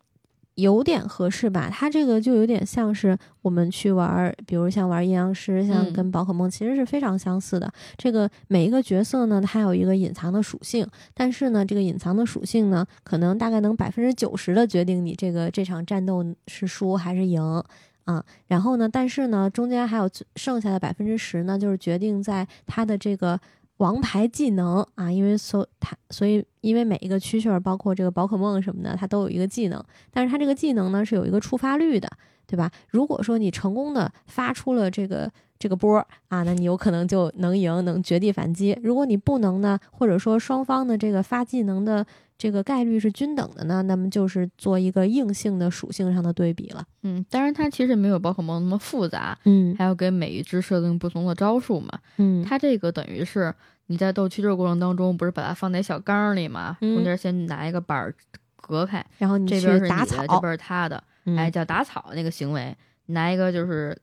[0.55, 1.69] 有点合适吧。
[1.71, 7.71] 它这个就有点像是我们去玩儿，比如像玩阴阳师，像嗯跟宝可梦其实是非常相似的。
[7.97, 17.63] 这个每一个角色呢，它有一个隐藏的属性，但是呢，这个隐藏的属性呢，可能大概能百分之九十的决定你这个这场战斗是输还是赢。
[18.05, 18.89] 啊，然后呢？
[18.89, 23.39] 但是呢，中间还有剩下的百分之十呢，就是决定在它的这个
[23.77, 32.09] 王牌技能啊，因为所它所以因为每一个蛐蛐儿，包括这个宝可梦什么的，它都有一个技能，但是它这个技能呢是有一个触发率的，
[32.47, 32.71] 对吧？
[32.89, 38.77] 如果说你成功的发出了这个这个波儿啊，那你有可能就能赢，能绝地反击。
[38.83, 42.05] 如果你不能呢，或者说双方的这个发技能的
[42.37, 46.83] 这个概率是均等的呢，那么就是做一个硬性的属性上的对比了。
[47.03, 51.97] 嗯，当然它其实没有宝可梦那么复杂，嗯还要给每一只设定不同的招数嘛。
[52.17, 53.53] 嗯它这个等于是
[53.87, 58.13] 你在斗蛐蛐过程当中，不是把它放在小缸儿里嘛，嗯中间先拿一个板儿
[58.57, 62.75] 隔开，然后你这边是打你的，这草，边是它的，嗯哎，叫打草那个行为，
[63.07, 63.97] 拿一个就是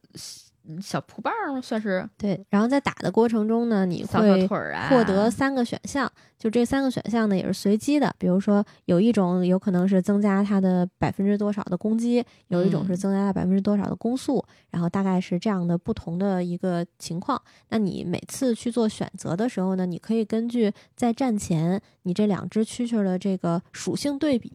[0.80, 8.14] 小蒲棒算是对，然后在打的过程中呢，你扫会获得三个选项，就这三个选项呢也是随机的。
[8.18, 17.40] 比如说，有一种有可能是增加它的百分之多少的攻击，有一种是嗯增加它百分之多少的攻速，然后大概是这样的不同的一个情况。
[17.70, 24.52] 那你每次去做选择的时候呢，你可以根据在战前你这两只蛐蛐儿的这个属性对比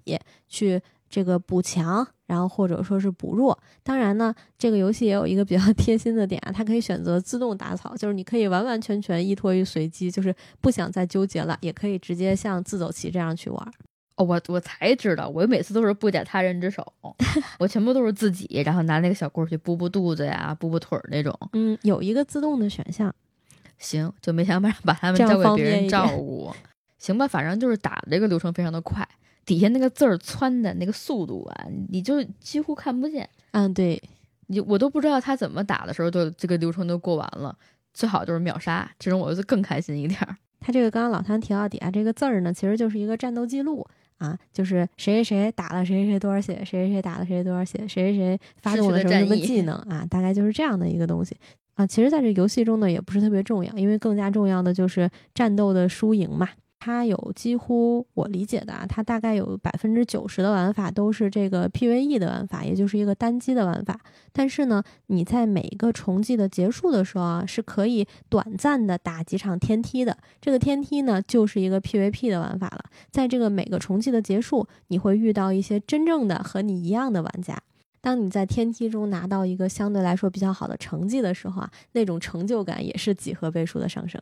[0.47, 0.82] 去
[1.15, 3.58] 这个补强，然后或者说是补弱。
[3.84, 13.71] 当然呢，这个游戏也有一个比较 贴心的点啊，它可以选择自动打草，就是你可以完完全全依托于随机，就是不想再纠结了，也可以直接像自走棋这样去玩。
[14.17, 16.86] 哦，我我才知道，我每次都是不假他人之手，
[17.60, 21.34] 我全部都是自己，然后拿那个小棍儿去补补肚子呀，补补腿儿那种。
[21.54, 23.13] 嗯，有一个自动的选项。
[23.78, 26.51] 行，就没想把把他们交给别人照顾。
[26.99, 29.08] 行吧，反正就是打这个流程非常的快，
[29.46, 34.02] 底下那个字儿窜的那个速度啊，你就几乎看不见，嗯，对，
[34.48, 37.56] 你我都不知道他怎么打的时候，就这个流程都过完了。
[37.94, 40.36] 最好就是秒杀，这种我就更开心一点儿。
[40.60, 51.38] 它这个刚刚老谭提到底下这个字儿呢，其实就是一个战斗记录啊，就是谁谁谁打了谁谁谁多少血，谁谁谁打了谁谁多少血，谁谁谁发动了什么什么技能啊，大概就是这样的一个东西
[51.76, 51.88] 啊。
[51.88, 56.50] 其实，在这游戏中呢，也不是特别重要，因为更加重要的就是战斗的输赢嘛。
[56.86, 64.00] 它有几乎我理解的啊，它大概有百分之九十的玩法都是这个 PVE 的玩法，也就是一个单机的玩法。
[64.32, 70.15] 但是呢，你在每一个重季的结束的时候啊，是可以短暂的打几场天梯的。
[70.39, 72.86] 这个天梯呢，就是一个 PVP 的玩法了。
[73.10, 77.60] 在这个每个重季的结束，你会遇到一些真正的和你一样的玩家。
[78.00, 84.21] 当你在天梯中拿到一个相对来说比较好的成绩的时候啊，那种成就感也是几何倍数的上升。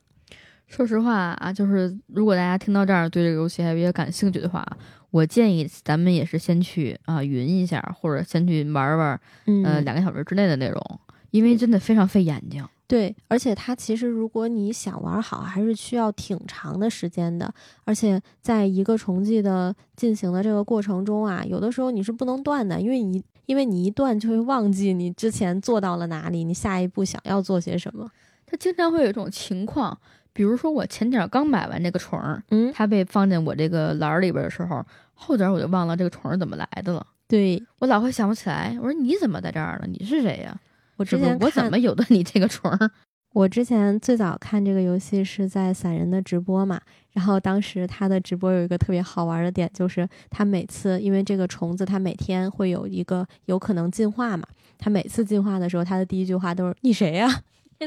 [0.67, 4.65] 说实话啊，就是如果大家听到这儿对这个游戏还比较感兴趣的话，
[5.12, 10.99] 我建议咱们也是先去啊云一下，或者先去玩玩，嗯呃，两个小时之内的内容，
[11.30, 12.65] 因为真的非常费眼睛。
[12.86, 17.52] 对，而且它其实如果你想玩好，还是需要挺长的时间的。
[17.86, 28.08] 而且在一个重计的进行的这个过程中啊，有的时候你是不能断的，因为你因为你一断就会忘记你之前做到了哪里，你下一步想要做些什么。
[28.45, 29.97] 它经常会有一种情况，
[30.34, 37.06] 比如说我前脚刚买完这个虫儿，嗯，它被放进我这个篮儿里边的时候，后脚我就忘了这个虫儿怎么来的了。
[37.28, 39.88] 对我老会想不起来，我说你怎么在这儿了？
[39.88, 40.60] 你是谁呀？
[40.98, 42.91] 我之前我怎么有的你这个虫儿？
[43.34, 46.80] 我之前最早看这个游戏是在散人的直播嘛，
[47.13, 54.44] 然后当时他的直播有一个特别好玩的点，就是他每次因为这个虫子，它每天会有一个有可能进化嘛，
[54.77, 57.27] 他每次进化的时候，他的第一句话都是“你谁呀、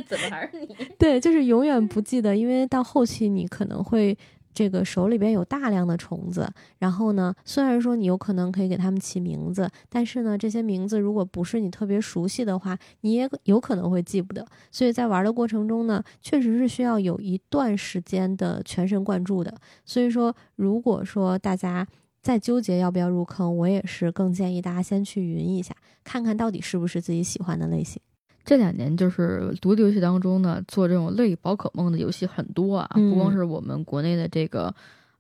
[0.03, 0.75] 怎么还是你？
[0.99, 4.17] 对，就是永远不记得，因为到后期你可能会
[4.55, 14.47] 这个手里边有大量的虫子，然后呢，虽然说你有可能可以给它们起名字，但是呢，这些名字如果不是你特别熟悉的话，你也有可能会记不得。
[14.71, 19.55] 所以在玩的过程中呢，确实是需要有一段时间的全神贯注的。
[19.85, 21.87] 所以说，如果说大家
[22.23, 28.01] 在纠结要不要入坑，我也是更建议大家先去云一下，看看到底是不是自己喜欢的类型。
[28.47, 34.73] 这两年就是独立游戏当中呢，做这种类宝可梦的游戏很多啊，不光是我们国内的这个，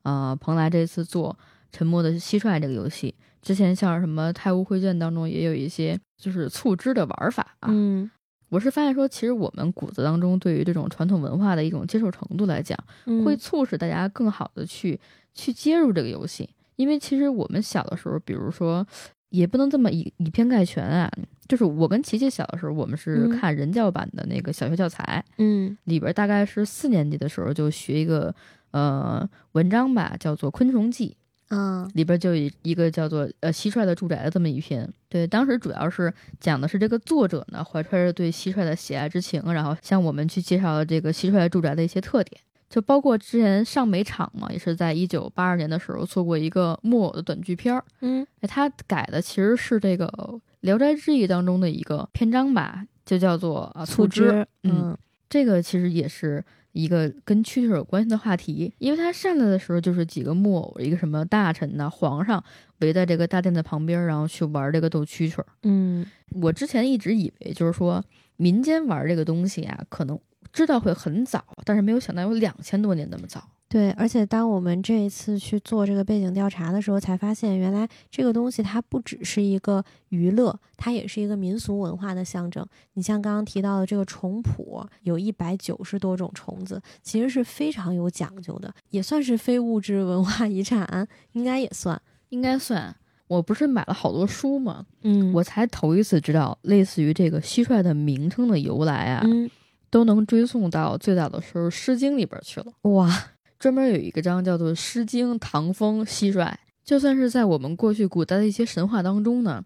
[0.04, 1.36] 呃，蓬莱这次做
[1.72, 3.12] 沉默的蟋蟀这个游戏，
[3.42, 7.68] 之前像什么太乌绘卷当中也有一些就是促织的玩法啊。
[7.72, 8.08] 嗯，
[8.48, 12.78] 我是发现说，其实我们骨子当中对于这种传统文化的一种接受程度来讲，
[13.24, 15.00] 会促使大家更好的去
[15.34, 18.86] 去接入这个游戏，因为其实我们小的时候，比如说。
[19.30, 21.10] 也不能这么以以偏概全啊！
[21.48, 28.34] 就是我跟琪琪小的时候，我们是看人教版的那个小学教材，嗯，里边大概是四年级的时候就学一个
[28.70, 31.10] 呃文章吧，叫做《昆虫记》
[31.48, 34.92] 嗯，里边就有一个叫做呃蟋蟀的住宅的这么一篇。
[35.08, 42.40] 对，当时主要是讲的是这个作者呢怀揣着对蟋蟀的喜爱之情，然后向我们去介绍了这个蟋蟀住宅的一些特点。
[42.68, 47.84] 就包括之前上美场嘛，也是在一九八二年的时候做过一个木偶的短剧片儿。
[48.00, 50.06] 嗯，哎，他改的其实是这个
[50.60, 54.44] 《聊斋志异》当中的一个篇章吧，就叫做啊醋汁。
[54.64, 54.96] 嗯，
[55.30, 62.42] 这个其实也是一个跟蛐蛐有关系的话题，因为他上来的时候就是几个木偶，一个什么大臣呐、皇上
[62.80, 65.40] 围在这个大殿的旁边，然后去玩这个斗蛐蛐。
[65.62, 66.04] 嗯，
[66.42, 68.04] 我之前一直以为就是说
[68.36, 70.18] 民间玩这个东西啊，可能。
[70.52, 73.42] 知道会很早，但是没有想到有两千多年那么早。
[73.68, 82.64] 对，而且当我们这一次去做这个背景调查的时候，才发现原来这个东西它不只是一个娱乐，它也是一个民俗文化的象征。
[82.92, 92.94] 你像刚刚提到的这个虫谱，有一百九十多种虫子，其实是非常有讲究的，也算是非物质文化遗产，应该也算，应该算。
[93.26, 94.86] 我不是买了好多书吗？
[95.02, 99.22] 嗯，我才头一次知道，类似于这个蟋蟀的名称的由来啊。
[99.24, 99.50] 嗯。
[99.96, 102.66] 都能追溯到最早的时候，《诗经》里边去了。
[102.82, 103.10] 哇，
[103.58, 106.44] 专门有一个章叫做《诗经·唐风·蟋蟀》。
[106.84, 109.64] 就算是在我们过去古代的一些神话当中呢，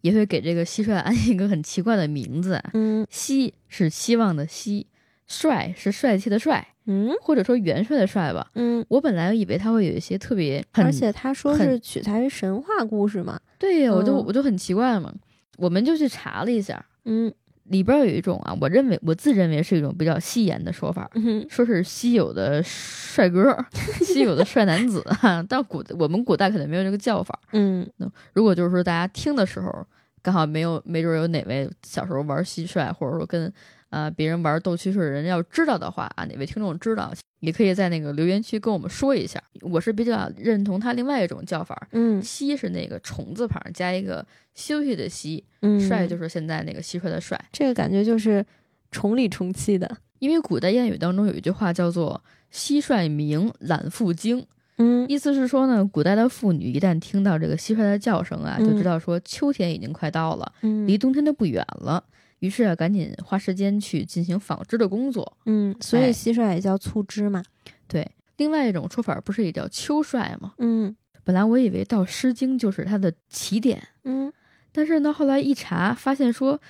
[0.00, 2.60] 也会给这个蟋蟀安一个很奇怪的名字。
[2.72, 4.84] 嗯，蟋是希望的蟋，
[5.28, 6.66] 帅是帅气的帅。
[6.86, 8.50] 嗯，或者说元帅的帅吧。
[8.56, 13.38] 嗯，我本来以为他会有一些特别，而且他说是取材于神话故事嘛。
[13.56, 15.14] 对呀，我就我就很奇怪嘛。
[15.58, 16.84] 我们就去查了一下。
[17.04, 17.32] 嗯。
[17.70, 21.10] 里边有一种啊，我认为我自认为是一种比较戏言的说法，
[21.48, 23.56] 说是稀有的帅哥，
[24.04, 25.44] 稀有的帅男子哈。
[25.48, 27.36] 但古我们古代可能没有这个叫法。
[27.52, 27.88] 嗯，
[28.34, 29.86] 如果就是说大家听的时候，
[30.22, 33.52] 刚好没有，没准有哪位小时候玩蟋蟀，或者说跟。
[33.90, 39.42] 啊，别人玩斗蛐蛐的人要知道的话啊，哪位听众知道，也可以在那个留言区跟我们说一下。
[39.60, 44.24] 我是比较认同他另外一种叫法，嗯，蟋是那个虫字旁加一个
[44.54, 48.44] 休息的息，嗯，帅就是现在那个蟋蟀的帅，这个感觉就是
[48.90, 49.98] 虫里虫气的。
[50.20, 52.22] 因为古代谚语当中有一句话叫做
[52.52, 62.04] “蟋蟀鸣，懒妇惊”，嗯，意思是说呢，古代的妇女一旦听到这个蟋蟀的叫声啊，就知道说秋天已经快到了，嗯，离冬天就不远了。
[62.40, 65.36] 于是啊赶紧花时间去进行纺织的工作。
[65.46, 67.42] 嗯，所以蟋蟀也叫促织嘛。
[67.86, 70.54] 对，另外一种说法不是也叫秋帅吗？
[70.58, 73.82] 嗯，本来我以为到《诗经》就是它的起点。
[74.04, 74.32] 嗯，
[74.72, 76.60] 但是呢，后来一查，发现说，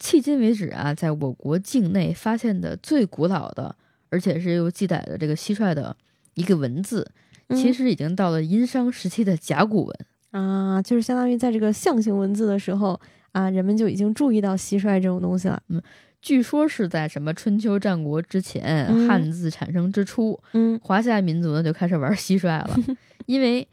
[0.00, 3.76] 迄今为止啊，在我国境内发现的最古老的，
[4.08, 5.96] 而且是又记载的这个蟋蟀的
[6.34, 7.10] 一个文字，
[7.50, 9.96] 其实已经到了殷商时期的甲骨文
[10.30, 12.98] 啊，就是相当于在这个象形文字的时候。
[13.32, 15.62] 啊，人们就已经注意到蟋蟀这种东西了。
[15.68, 15.80] 嗯，
[16.20, 22.76] 据说是在什么春秋战国之前，汉字产生之初，嗯，华夏民族呢就开始玩蟋蟀了。
[23.26, 23.66] 因为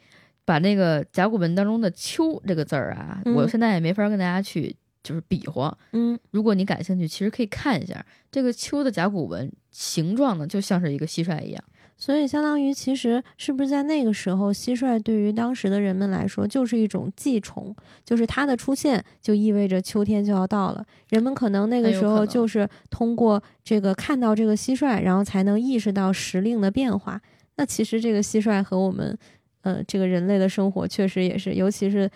[0.45, 5.78] 把那个甲骨文当中的“秋”这个字儿啊，我现在也没法跟大家去就是比划。
[5.91, 11.64] 嗯，如果你感兴趣，其实可以看一下这个“秋”的甲骨文形状呢，就像是一个蟋蟀一样。
[12.00, 17.76] 所以，相当于其实是不是在那个时候，蟋蟀对于当时的人们来说就是一种寄虫，
[18.06, 20.86] 就是它的出现就意味着秋天就要到了。
[21.10, 27.20] 人们可能那个时候就是通过这个看到这个蟋蟀，然后才能意识到时令的变化。
[27.56, 29.18] 那其实这个蟋蟀和我们，
[29.62, 32.08] 呃，这个人类的生活确实也是，尤其是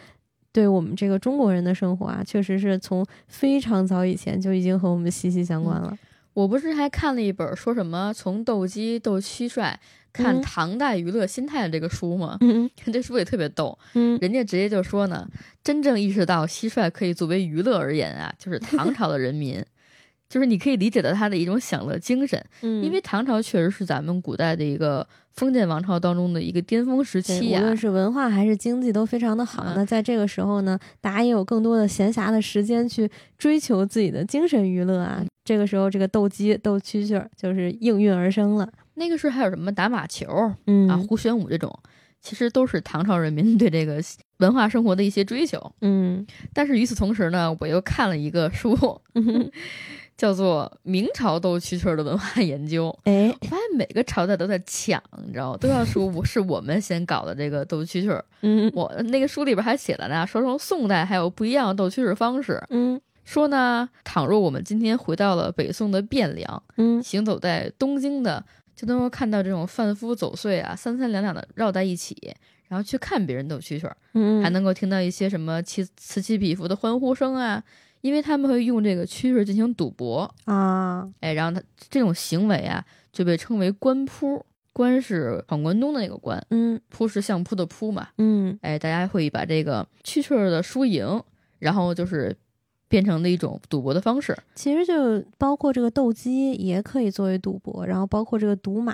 [0.52, 5.98] 对我们这个中国人的生活啊，确实是从非常早以前就已经和我们息息相关了。
[6.34, 9.76] 我不是还看了一本说什么从斗鸡斗蟋蟀
[10.14, 12.38] 看唐代娱乐心态的这个书吗？
[12.42, 13.78] 嗯， 这书也特别逗。
[13.94, 15.28] 嗯，人家直接就说呢，
[15.64, 19.64] 真正意识到蟋蟀可以作为娱乐而言啊，就是唐朝的人民。
[20.32, 22.42] 就是你可以理解到他的一种享乐精神。
[22.62, 27.60] 嗯，因为唐朝确实是咱们古代的一个封建王朝当中的一个巅峰时期无啊。
[27.60, 29.66] 论是文化还是经济都非常的好。
[29.68, 35.22] 嗯那在这个时候呢，大家也有更多的闲暇的时间去追求自己的精神娱乐啊。
[35.44, 38.72] 这个时候，这个斗鸡、斗蛐蛐儿就是应运而生了。
[38.94, 40.28] 那个时候还有什么打马球
[40.68, 41.78] 嗯啊、胡旋舞这种，
[42.22, 44.02] 其实都是唐朝人民对这个
[44.38, 45.60] 文化生活的一些追求。
[45.82, 48.78] 嗯但是与此同时呢，我又看了一个书，
[50.22, 52.96] 叫做《明朝斗蛐蛐儿的文化研究》。
[53.12, 55.58] 哎，我发现每个朝代都在抢，你知道吗？
[55.58, 58.24] 都要说我是我们先搞的这个斗蛐蛐儿。
[58.42, 62.64] 嗯我那个书里边还写了呢，说从宋代还有不一样的斗蛐儿方式。
[62.70, 68.46] 嗯说呢，倘若我们今天回到了北宋的汴梁，嗯行走在东京的，
[68.76, 72.16] 就能够看到这种贩夫走卒啊，三三两两的绕在一起，
[72.68, 77.64] 然后去看别人斗蛐蛐儿，嗯，还能够听到一些什么此此起彼伏的欢呼声啊，
[78.02, 82.84] 因为他们会用这个趋势进行赌博，啊，哎，然后他这种行为啊，
[83.14, 84.46] 就被称为官扑。
[84.74, 91.22] 官是闯关东的那个官，嗯扑是相扑的扑嘛，嗯哎，大家会把这个蛐蛐儿的输赢，
[91.60, 92.34] 然后就是
[92.92, 94.38] 变成的一种赌博的方式。
[94.54, 98.94] 其实就包括这个斗鸡也可以作为赌博，然后包括这个赌马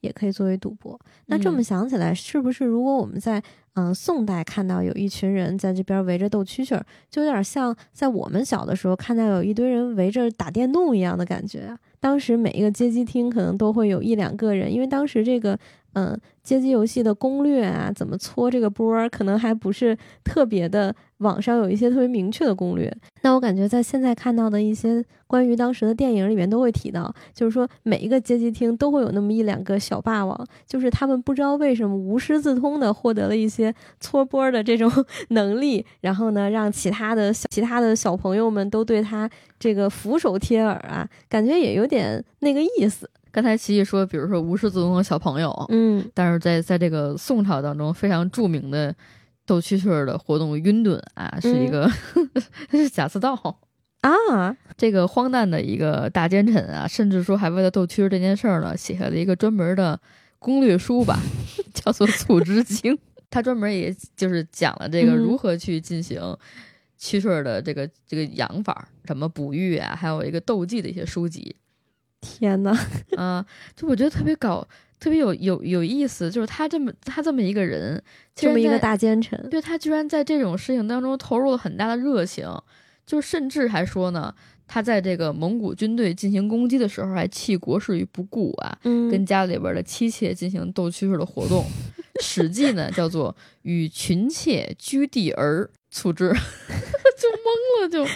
[0.00, 0.96] 也可以作为赌博。
[1.26, 3.42] 那这么嗯想起来，是不是如果我们在
[3.74, 11.76] 嗯、呃宋代看到有一群人在这边围着斗蛐蛐儿，就有点像在我们小的时候看到有一堆人围着打电动一样的感觉啊？
[11.98, 15.58] 当时每一个街机厅可能都会有一两个人，因为当时这个
[15.94, 22.92] 嗯、街机游戏的攻略啊，怎么搓这个波儿，可能还不是特别的，网上有一些特别明确的攻略。
[23.22, 34.90] 那我感觉在现在看到的一些关于当时的电影里面都会提到，就是说每一个街机厅都会有那么一两个小霸王，就是他们不知道为什么无师自通的获得了一些搓波的这种
[35.30, 43.08] 能力，然后呢，让其他的小其他的小朋友们都对他这个俯首帖耳啊，感觉也有点那个意思。
[43.32, 48.94] 刚才琪琪说，比如说无师自通的小朋友，嗯但是在在这个宋朝当中非常著名的
[49.46, 51.90] 斗蛐蛐儿的活动晕沌啊，是一个、
[52.70, 53.34] 是贾似道
[54.02, 59.98] 啊，这个荒诞的一个大奸臣啊，甚至说还为了斗蛐儿这件事儿呢，写下了一个专门的
[60.38, 61.18] 攻略书吧，
[61.72, 62.94] 叫做《促织经》。
[63.30, 66.20] 他专门也就是讲了这个嗯如何去进行
[67.00, 71.56] 蛐蛐儿的这个这个养法，什么哺育啊，还有一个斗技的一些书籍。
[72.22, 72.74] 天哪！
[73.16, 73.44] 啊，
[73.76, 74.66] 就我觉得特别搞，
[74.98, 78.02] 特别有有有意思，就是他这么他这么一个人，
[78.34, 82.48] 这么一个大奸臣，对他居然在这种事情当中投入了很大的热情，
[83.04, 84.32] 就甚至还说呢，
[84.66, 91.64] 他在这个蒙古军队进行攻击的时候，还弃国事于不顾啊，嗯跟家里边的妻妾进行斗蛐蛐的活动。
[92.24, 96.28] 《史记》呢叫做“与群妾居地而促之
[97.18, 98.06] ”，就懵了，就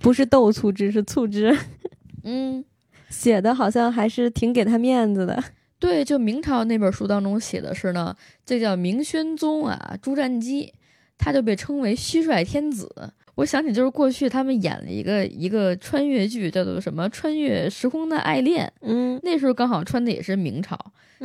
[0.00, 1.56] 不是斗促织，是促织，
[2.24, 2.62] 嗯。
[3.08, 5.42] 写的好像还是挺给他面子的。
[5.78, 10.72] 对，就明朝那本书当中写的是呢，这叫明宣宗啊，朱瞻基，
[11.18, 13.12] 他就被称为蟋蟀天子。
[13.34, 20.78] 我想起就是过去他们演了一个一个穿越剧，叫做什么《穿越时空的爱恋》，嗯，那时候刚好穿的也是明朝。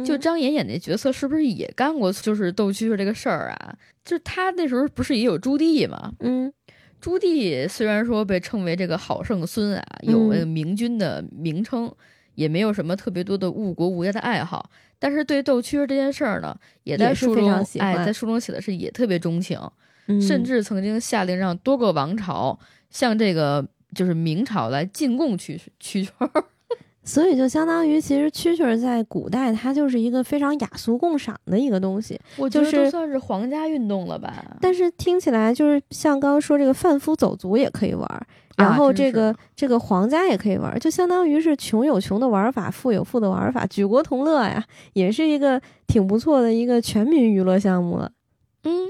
[0.06, 3.76] 就张岩演那角色是不是也干过就是斗蛐蛐这个事儿啊？
[4.04, 6.12] 就是他那时候不是也有朱棣嘛？
[6.20, 6.52] 嗯
[7.02, 11.92] 朱棣虽然说被称为这个好圣孙啊，有这个明君的名称，
[12.36, 19.60] 也没有什么特别多的误国误家的爱好，但是对斗蛐儿这件事儿呢，也在书中哎，在书中写的是也特别钟情，
[20.06, 22.60] 嗯甚至曾经下令让多个王朝
[22.92, 26.46] 向这个就是明朝来进贡蛐蛐蛐儿。
[27.04, 32.20] 所以就相当于，其实蛐蛐儿在古代它就是一个非常雅俗共赏的一个东西。
[32.38, 34.58] 我觉得就是都算是皇家运动了吧？
[34.62, 38.26] 但是听起来就是像刚刚说这个贩夫走卒也可以玩儿，
[38.56, 48.12] 然后这个、这个皇家也可以玩儿，就相当于是穷有穷的玩法，富有富的玩法，举国同乐呀，也是一个挺不错的一个全民娱乐项目了。
[48.64, 48.90] 嗯，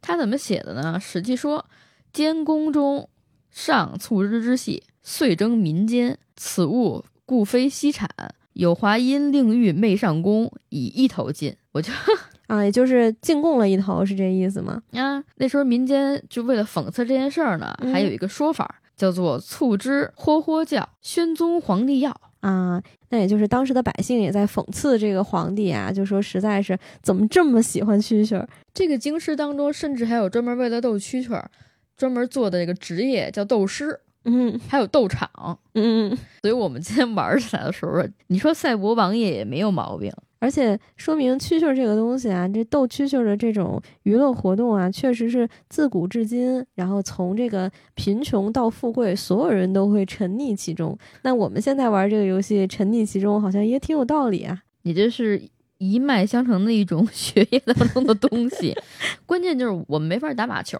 [0.00, 0.94] 他怎么写的呢？
[0.98, 1.66] 《史记》说
[2.14, 3.10] ：“监宫中
[3.50, 8.08] 上促织之戏，遂征民间，此物故非西产。
[8.54, 11.90] 有华阴令欲媚上宫，以一头进。”我就
[12.48, 14.82] 啊，也就是进贡了一头，是这意思吗？
[14.92, 28.46] 啊，那时候民间就为了讽刺这件事儿呢，嗯还有一个说法叫做“促织豁豁叫，宣宗皇帝要啊，那也就是当时的百姓也在讽刺这个皇帝啊，就说实在是怎么这么喜欢蛐蛐儿？”。
[28.74, 31.50] 这个京师当中，甚至还有专门为了斗蛐蛐儿
[31.96, 35.58] 专门做的这个职业叫斗师，嗯还有斗场。
[35.74, 50.96] 嗯所以我们今天玩起来的时候，你说赛博王爷也没有毛病，而且说明蛐蛐这个东西啊，这斗蛐蛐的这种娱乐活动啊，确实是自古至今，然后从这个贫穷到富贵，所有人都会沉溺其中。
[51.22, 54.62] 那我们现在玩这个游戏，沉溺其中，好像也挺有道理啊。
[54.82, 55.40] 你这是
[55.78, 58.76] 一脉相承的一种血液当中的东西。
[59.26, 60.78] 关键就是我们没法打马球，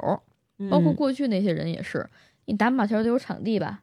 [0.68, 2.05] 包括过去那些人也是，
[2.47, 3.82] 你打马球得有场地吧。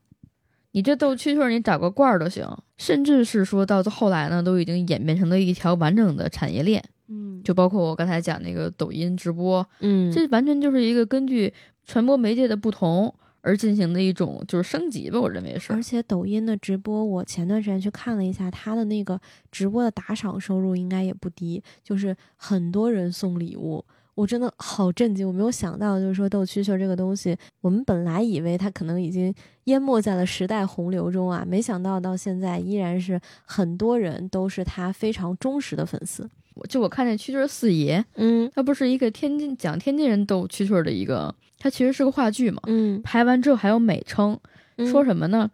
[0.72, 2.48] 你这斗蛐蛐，你找个罐儿都行，
[2.78, 6.84] 甚至是说到后来呢，都已经演变成了一条完整的产业链。
[7.08, 11.52] 嗯，就包括我刚才讲那个抖音直播，嗯，这完全就是一个根据
[11.86, 15.74] 传播媒介的不同而进行的一种就是升级吧，我认为是。
[15.74, 19.20] 而且抖音的直播，我前段时间去看了一下，它的那个
[19.52, 23.84] 直播的打赏收入应该也不低，就是很多人送礼物。
[24.20, 36.30] 我真的好震惊，我没有想到，就是说斗蛐蛐这个东西，我们本来以为它可能已经淹没在了时代洪流中啊，没想到到现在依然是很多人都是他非常忠实的粉丝。
[36.68, 44.38] 就我看见蛐蛐四爷，嗯，他不是一个天津讲天津人斗蛐蛐的一个，他其实是个话剧嘛，嗯，拍完之后还有美称，
[44.92, 45.50] 说什么呢？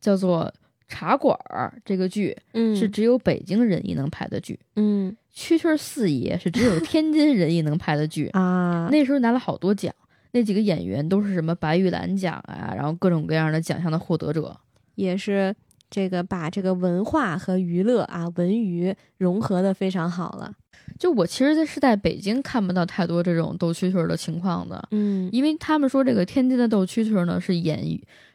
[0.00, 0.52] 叫做
[0.88, 5.16] 茶馆儿这个剧，嗯，是只有北京人艺能拍的剧，嗯。
[5.34, 9.94] 蛐蛐四爷是只有天津人艺能拍的剧啊，那时候拿了好多奖，
[10.32, 14.56] 那几个演员都是什么白玉兰奖啊，然后各种各样的奖项的获得者，
[14.96, 15.54] 也是
[15.88, 20.52] 这个把这个文化和娱乐啊文娱融合的非常好了。
[20.98, 27.82] 就我其实是在北京看不到太多这种斗蛐蛐的情况的，嗯，因为他们说这个天津的斗蛐蛐呢是演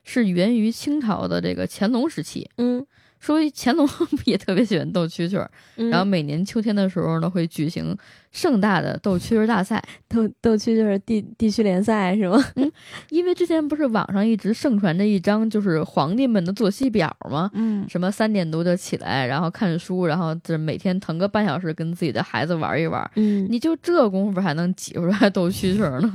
[0.04, 2.86] 是源于清朝的这个乾隆时期，嗯。
[3.20, 3.88] 说乾隆
[4.26, 7.97] 也特别喜欢斗蛐蛐儿，然后每年秋天的时候呢，会举行
[8.32, 12.38] 盛大的斗蛐蛐大赛，斗斗蛐蛐地地区联赛是吗？
[12.55, 12.72] 嗯，
[13.09, 17.49] 因为之前不是网上一直盛传着一张就是皇帝们的作息表吗？
[17.53, 23.09] 嗯，什么三点多就起来，然后看书，然后这每天腾个半小时跟自己的孩子玩一玩。
[23.16, 26.13] 嗯，你就这功夫还能挤出来斗蛐蛐呢？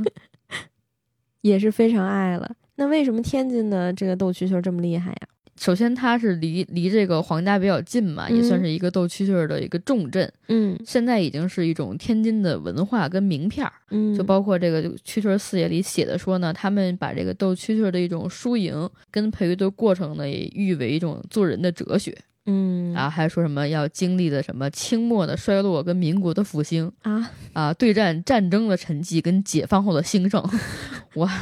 [1.43, 2.55] 也是非常爱了。
[2.77, 5.19] 那为什么天津的这个斗蛐蛐这么厉害呀？
[5.61, 10.33] 首先，它是离离这个皇家比较近嘛，也算是一个斗蛐蛐的一个重镇。
[10.49, 13.71] 嗯，现在已经是一种天津的文化跟名片儿。
[13.91, 22.17] 嗯，就包括这个蛐蛐四爷里写的说呢，他们把这个斗蛐蛐的一种输赢跟培育的过程呢，也誉为一种做人的哲学。
[22.51, 30.43] 嗯，然后还说什么要经历的什么清末的衰落跟民国的复兴啊啊，对战战争的沉寂跟解放后的兴盛。
[31.15, 31.31] 哇！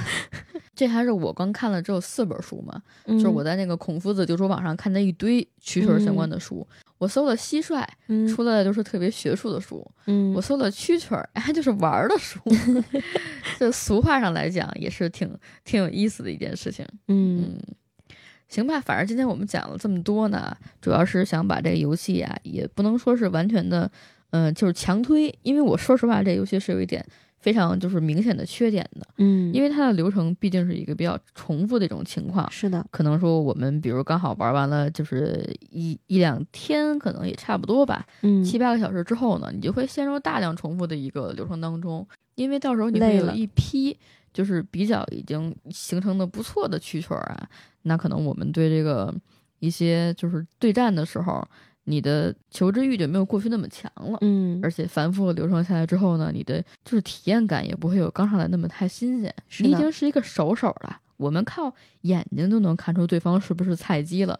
[0.74, 6.64] 这还是我刚看了只有四本书嘛，就是我在那个孔夫子旧书网上看的一堆蛐蛐相关的书。
[6.98, 7.84] 我搜了蟋蟀，
[8.32, 9.84] 出来的都是特别学术的书。
[10.06, 12.38] 嗯，我搜了蛐蛐，哎，就是玩的书。
[13.58, 15.28] 这俗话上来讲，也是挺
[15.64, 16.86] 挺有意思的一件事情。
[17.08, 17.56] 嗯，
[18.48, 23.90] 行吧，反正今天我们讲了这么多呢，主要是想把这个游戏啊，也不能说是完全的，
[24.30, 27.04] 嗯，就是强推，因为我说实话，这游戏是有一点。
[27.40, 43.96] 非常就是明显的缺点的，嗯，因为它的流程毕竟是一个比较重复的一种情况，是的，可能说我们比如刚好玩完了，就是一一两天，可能也差不多吧，嗯，七八个小时之后呢，你就会陷入大量重复的一个流程当中，因为到时候你会有一批
[44.32, 47.48] 就是比较已经形成的不错的蛐蛐儿啊，
[47.88, 49.12] 那可能我们对这个
[49.58, 51.44] 一些就是对战的时候。
[51.90, 59.34] 你的求知欲就没有过去那么强了，嗯，而且繁复的流程下来之后呢，你的就是体验感也不会有刚上来那么太新鲜。
[59.60, 64.38] 你已经是一个熟手了，我们靠眼睛都能看出对方是不是菜鸡了。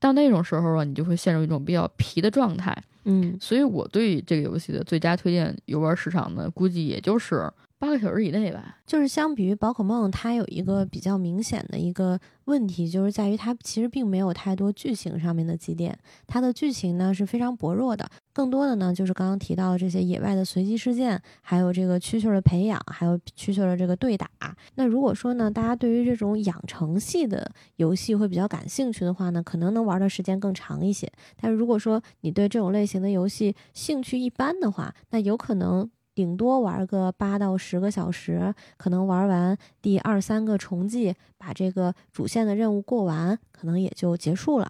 [0.00, 7.48] 到那种时候啊，你就会陷入一种比较皮的状态，嗯，所以我对这个游戏的最佳推荐游玩时长呢，估计也就是。
[7.78, 24.28] 八个小时以内吧，就是相比于宝可梦，它有一个比较明显的一个问题，就是在于它其实并没有太多剧情上面的积淀，它的剧情呢是非常薄弱的，更多的呢就是刚刚提到的这些野外的随机事件，还有这个蛐蛐的培养，还有蛐蛐的这个对打。
[24.74, 31.08] 那如果说呢，大家对于这种养成系的游戏会比较感兴趣的话呢，可能能玩的时间更长一些。
[31.40, 35.88] 但是如果说你对这种类型的游戏兴趣一般的话，那有可能。
[36.18, 44.68] 顶多玩个八到十个小时，可能玩完第二三个重祭，把这个主线的任务过完，可能也就结束了。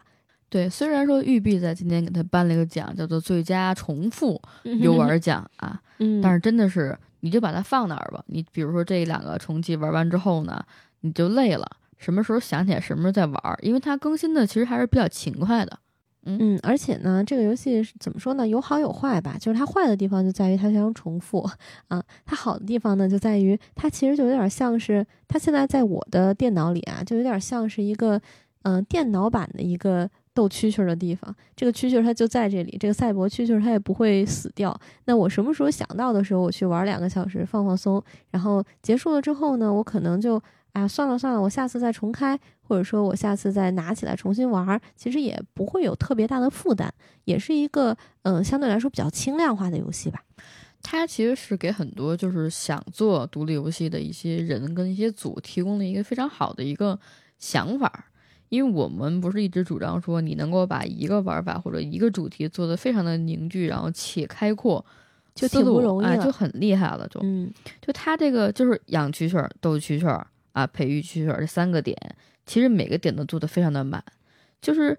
[0.50, 8.22] 对，虽然说育碧在今天给他颁了一个奖，叫做最佳重复游 玩奖啊，嗯，但是真的是，你就把它放那儿吧。
[8.26, 10.62] 你比如说这两个重启玩完之后呢，
[11.00, 15.78] 你就累了，什么时候想起来什么时候再玩，因为它更新的其实还是比较勤快的。
[16.24, 18.46] 嗯，而且呢，这个游戏怎么说呢？
[18.46, 19.36] 有好有坏吧。
[19.40, 21.48] 就是它坏的地方就在于它非常重复
[21.88, 28.20] 啊，它好的地方呢就在于它其实就有点像是它现在在我的电脑里啊，就有点像是一个
[28.62, 30.08] 嗯电脑版的一个。
[30.34, 31.34] 斗蛐蛐的地方。
[31.56, 34.72] 这个蛐蛐它就在这里，这个赛博蛐蛐它也不会死掉。
[35.06, 38.00] 那我什么时候想到的时候，我去玩两个小时放放松，
[38.30, 40.40] 然后结束了之后呢，我可能就
[40.74, 42.38] 啊算了算了，我下次再重开，
[42.68, 46.92] 或者说我下次再拿起来重新玩，其实也不会有特别大的负担，
[47.24, 50.22] 也是一个嗯相对来说比较轻量化的游戏吧。
[50.82, 56.98] 它其实是给很多就是想做独立游戏的一些人跟一些组提供了一个非常好的一个
[57.38, 58.06] 想法，
[58.48, 64.84] 因为我们不是一直主张说你能够把一个玩法或者一个主题做得非常的凝聚，然后且开阔，
[65.34, 67.50] 就挺不容易啊，就很厉害了，就嗯，
[67.80, 71.96] 就它这个就是养蛐蛐儿、斗蛐蛐儿啊、培育蛐蛐儿这三个点，
[72.48, 74.02] 其实每个点都做得非常的满，
[74.60, 74.98] 就是。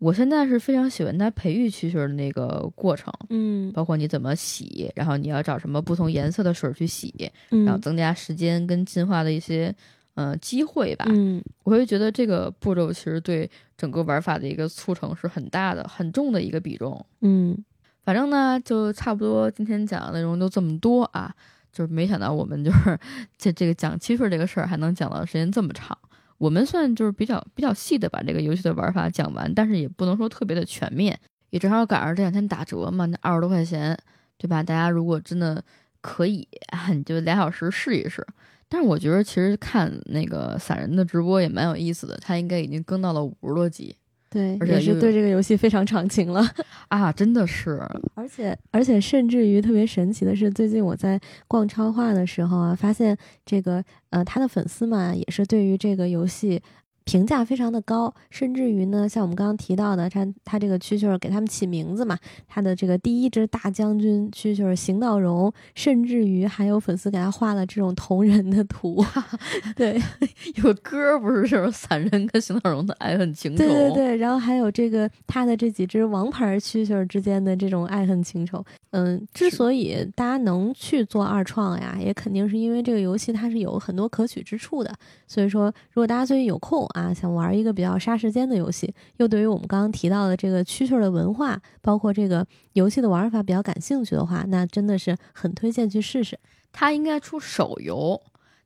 [0.00, 9.70] 我现在是非常喜欢它培育蛐蛐的那个过程，嗯，包括你怎么洗，然后你要找什么不同颜色的水去洗，然后增加时间跟进化的一些
[10.14, 11.04] 呃机会吧。
[11.10, 17.04] 嗯，我会觉得这个步骤其实对整个玩法的一个促成是很大的、很重的一个比重。
[17.20, 17.62] 嗯，
[18.02, 21.30] 反正呢，就差不多今天讲的内容就这么多啊，
[21.70, 22.98] 就是没想到我们就是
[23.36, 25.98] 这这个讲蛐蛐这个事儿还能讲到时间这么长。
[26.40, 31.20] 我们算就是比较比较细的把这个游戏的玩法讲完，但是也不能说特别的全面，
[31.50, 33.94] 也正好赶上这两天打折嘛，那二十多块钱，
[34.38, 34.62] 对吧？
[34.62, 35.62] 大家如果真的
[36.00, 36.48] 可以，
[36.96, 38.26] 你就俩小时试一试。
[38.70, 43.94] 但是我觉得其实看那个散人的直播也蛮有意思的，他应该已经更到了五十多集。
[44.30, 46.40] 对，而且是对这个游戏非常长情了
[46.88, 47.10] 啊！
[47.10, 47.80] 真的是，
[48.14, 56.62] 而且而且甚至于特别神奇的是，最近我在逛超话的时候啊，发现这个呃，他的粉丝们也是对于这个游戏。
[57.10, 69.04] 评价非常的高，甚至于呢，像我们刚刚提到的，他他这个蛐蛐儿给他们起名字嘛，他的这个第一只大将军蛐蛐儿邢道荣，甚至于还有粉丝给他画了这种同人的图。
[69.74, 70.00] 对，
[70.62, 73.64] 有歌不是就是散人跟邢道荣的爱恨情仇。
[73.64, 78.64] 对对对，然后还有这个他的这几只王牌蛐蛐儿之间的这种爱恨情仇。
[78.92, 84.94] 嗯，之所以大家能去做二创呀，也肯定是因为这个游戏它是有很多可取之处的。
[85.26, 86.99] 所以说，如果大家最近有空啊。
[87.00, 96.38] 啊，想玩一个比较杀时间的游戏，又对于我们刚刚提到的这个蛐蛐的文化，包括这个游戏的玩法比较感兴趣的话，那真的是很推荐去试试。
[96.72, 98.20] 它应该出手游。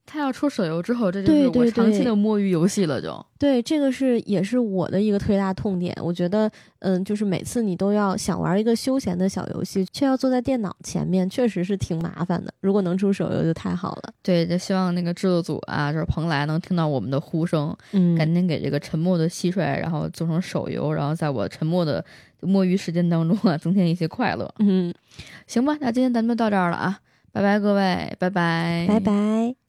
[0.06, 3.00] 他要出手游之后，这就是我长期的摸鱼游戏了。
[3.00, 5.96] 就对，这个是也是我的一个特别大痛点。
[6.02, 6.50] 我觉得，
[6.80, 12.52] 嗯，就是每次你都要想玩一个休闲的小游戏，却要坐在电脑前面，确实是挺麻烦的。
[12.60, 14.12] 如果能出手游就太好了。
[14.22, 22.04] 对，就希望那个制作组啊，就是蓬莱能听到我们的呼声，嗯，赶紧给这个沉默的蟋蟀，然后做成手游，然后在我沉默的
[22.40, 24.52] 摸鱼时间当中啊，增添一些快乐。
[24.58, 24.92] 嗯，
[25.46, 26.98] 行吧，那今天咱们就到这儿了啊，
[27.32, 29.63] 拜拜各位，拜拜，拜拜。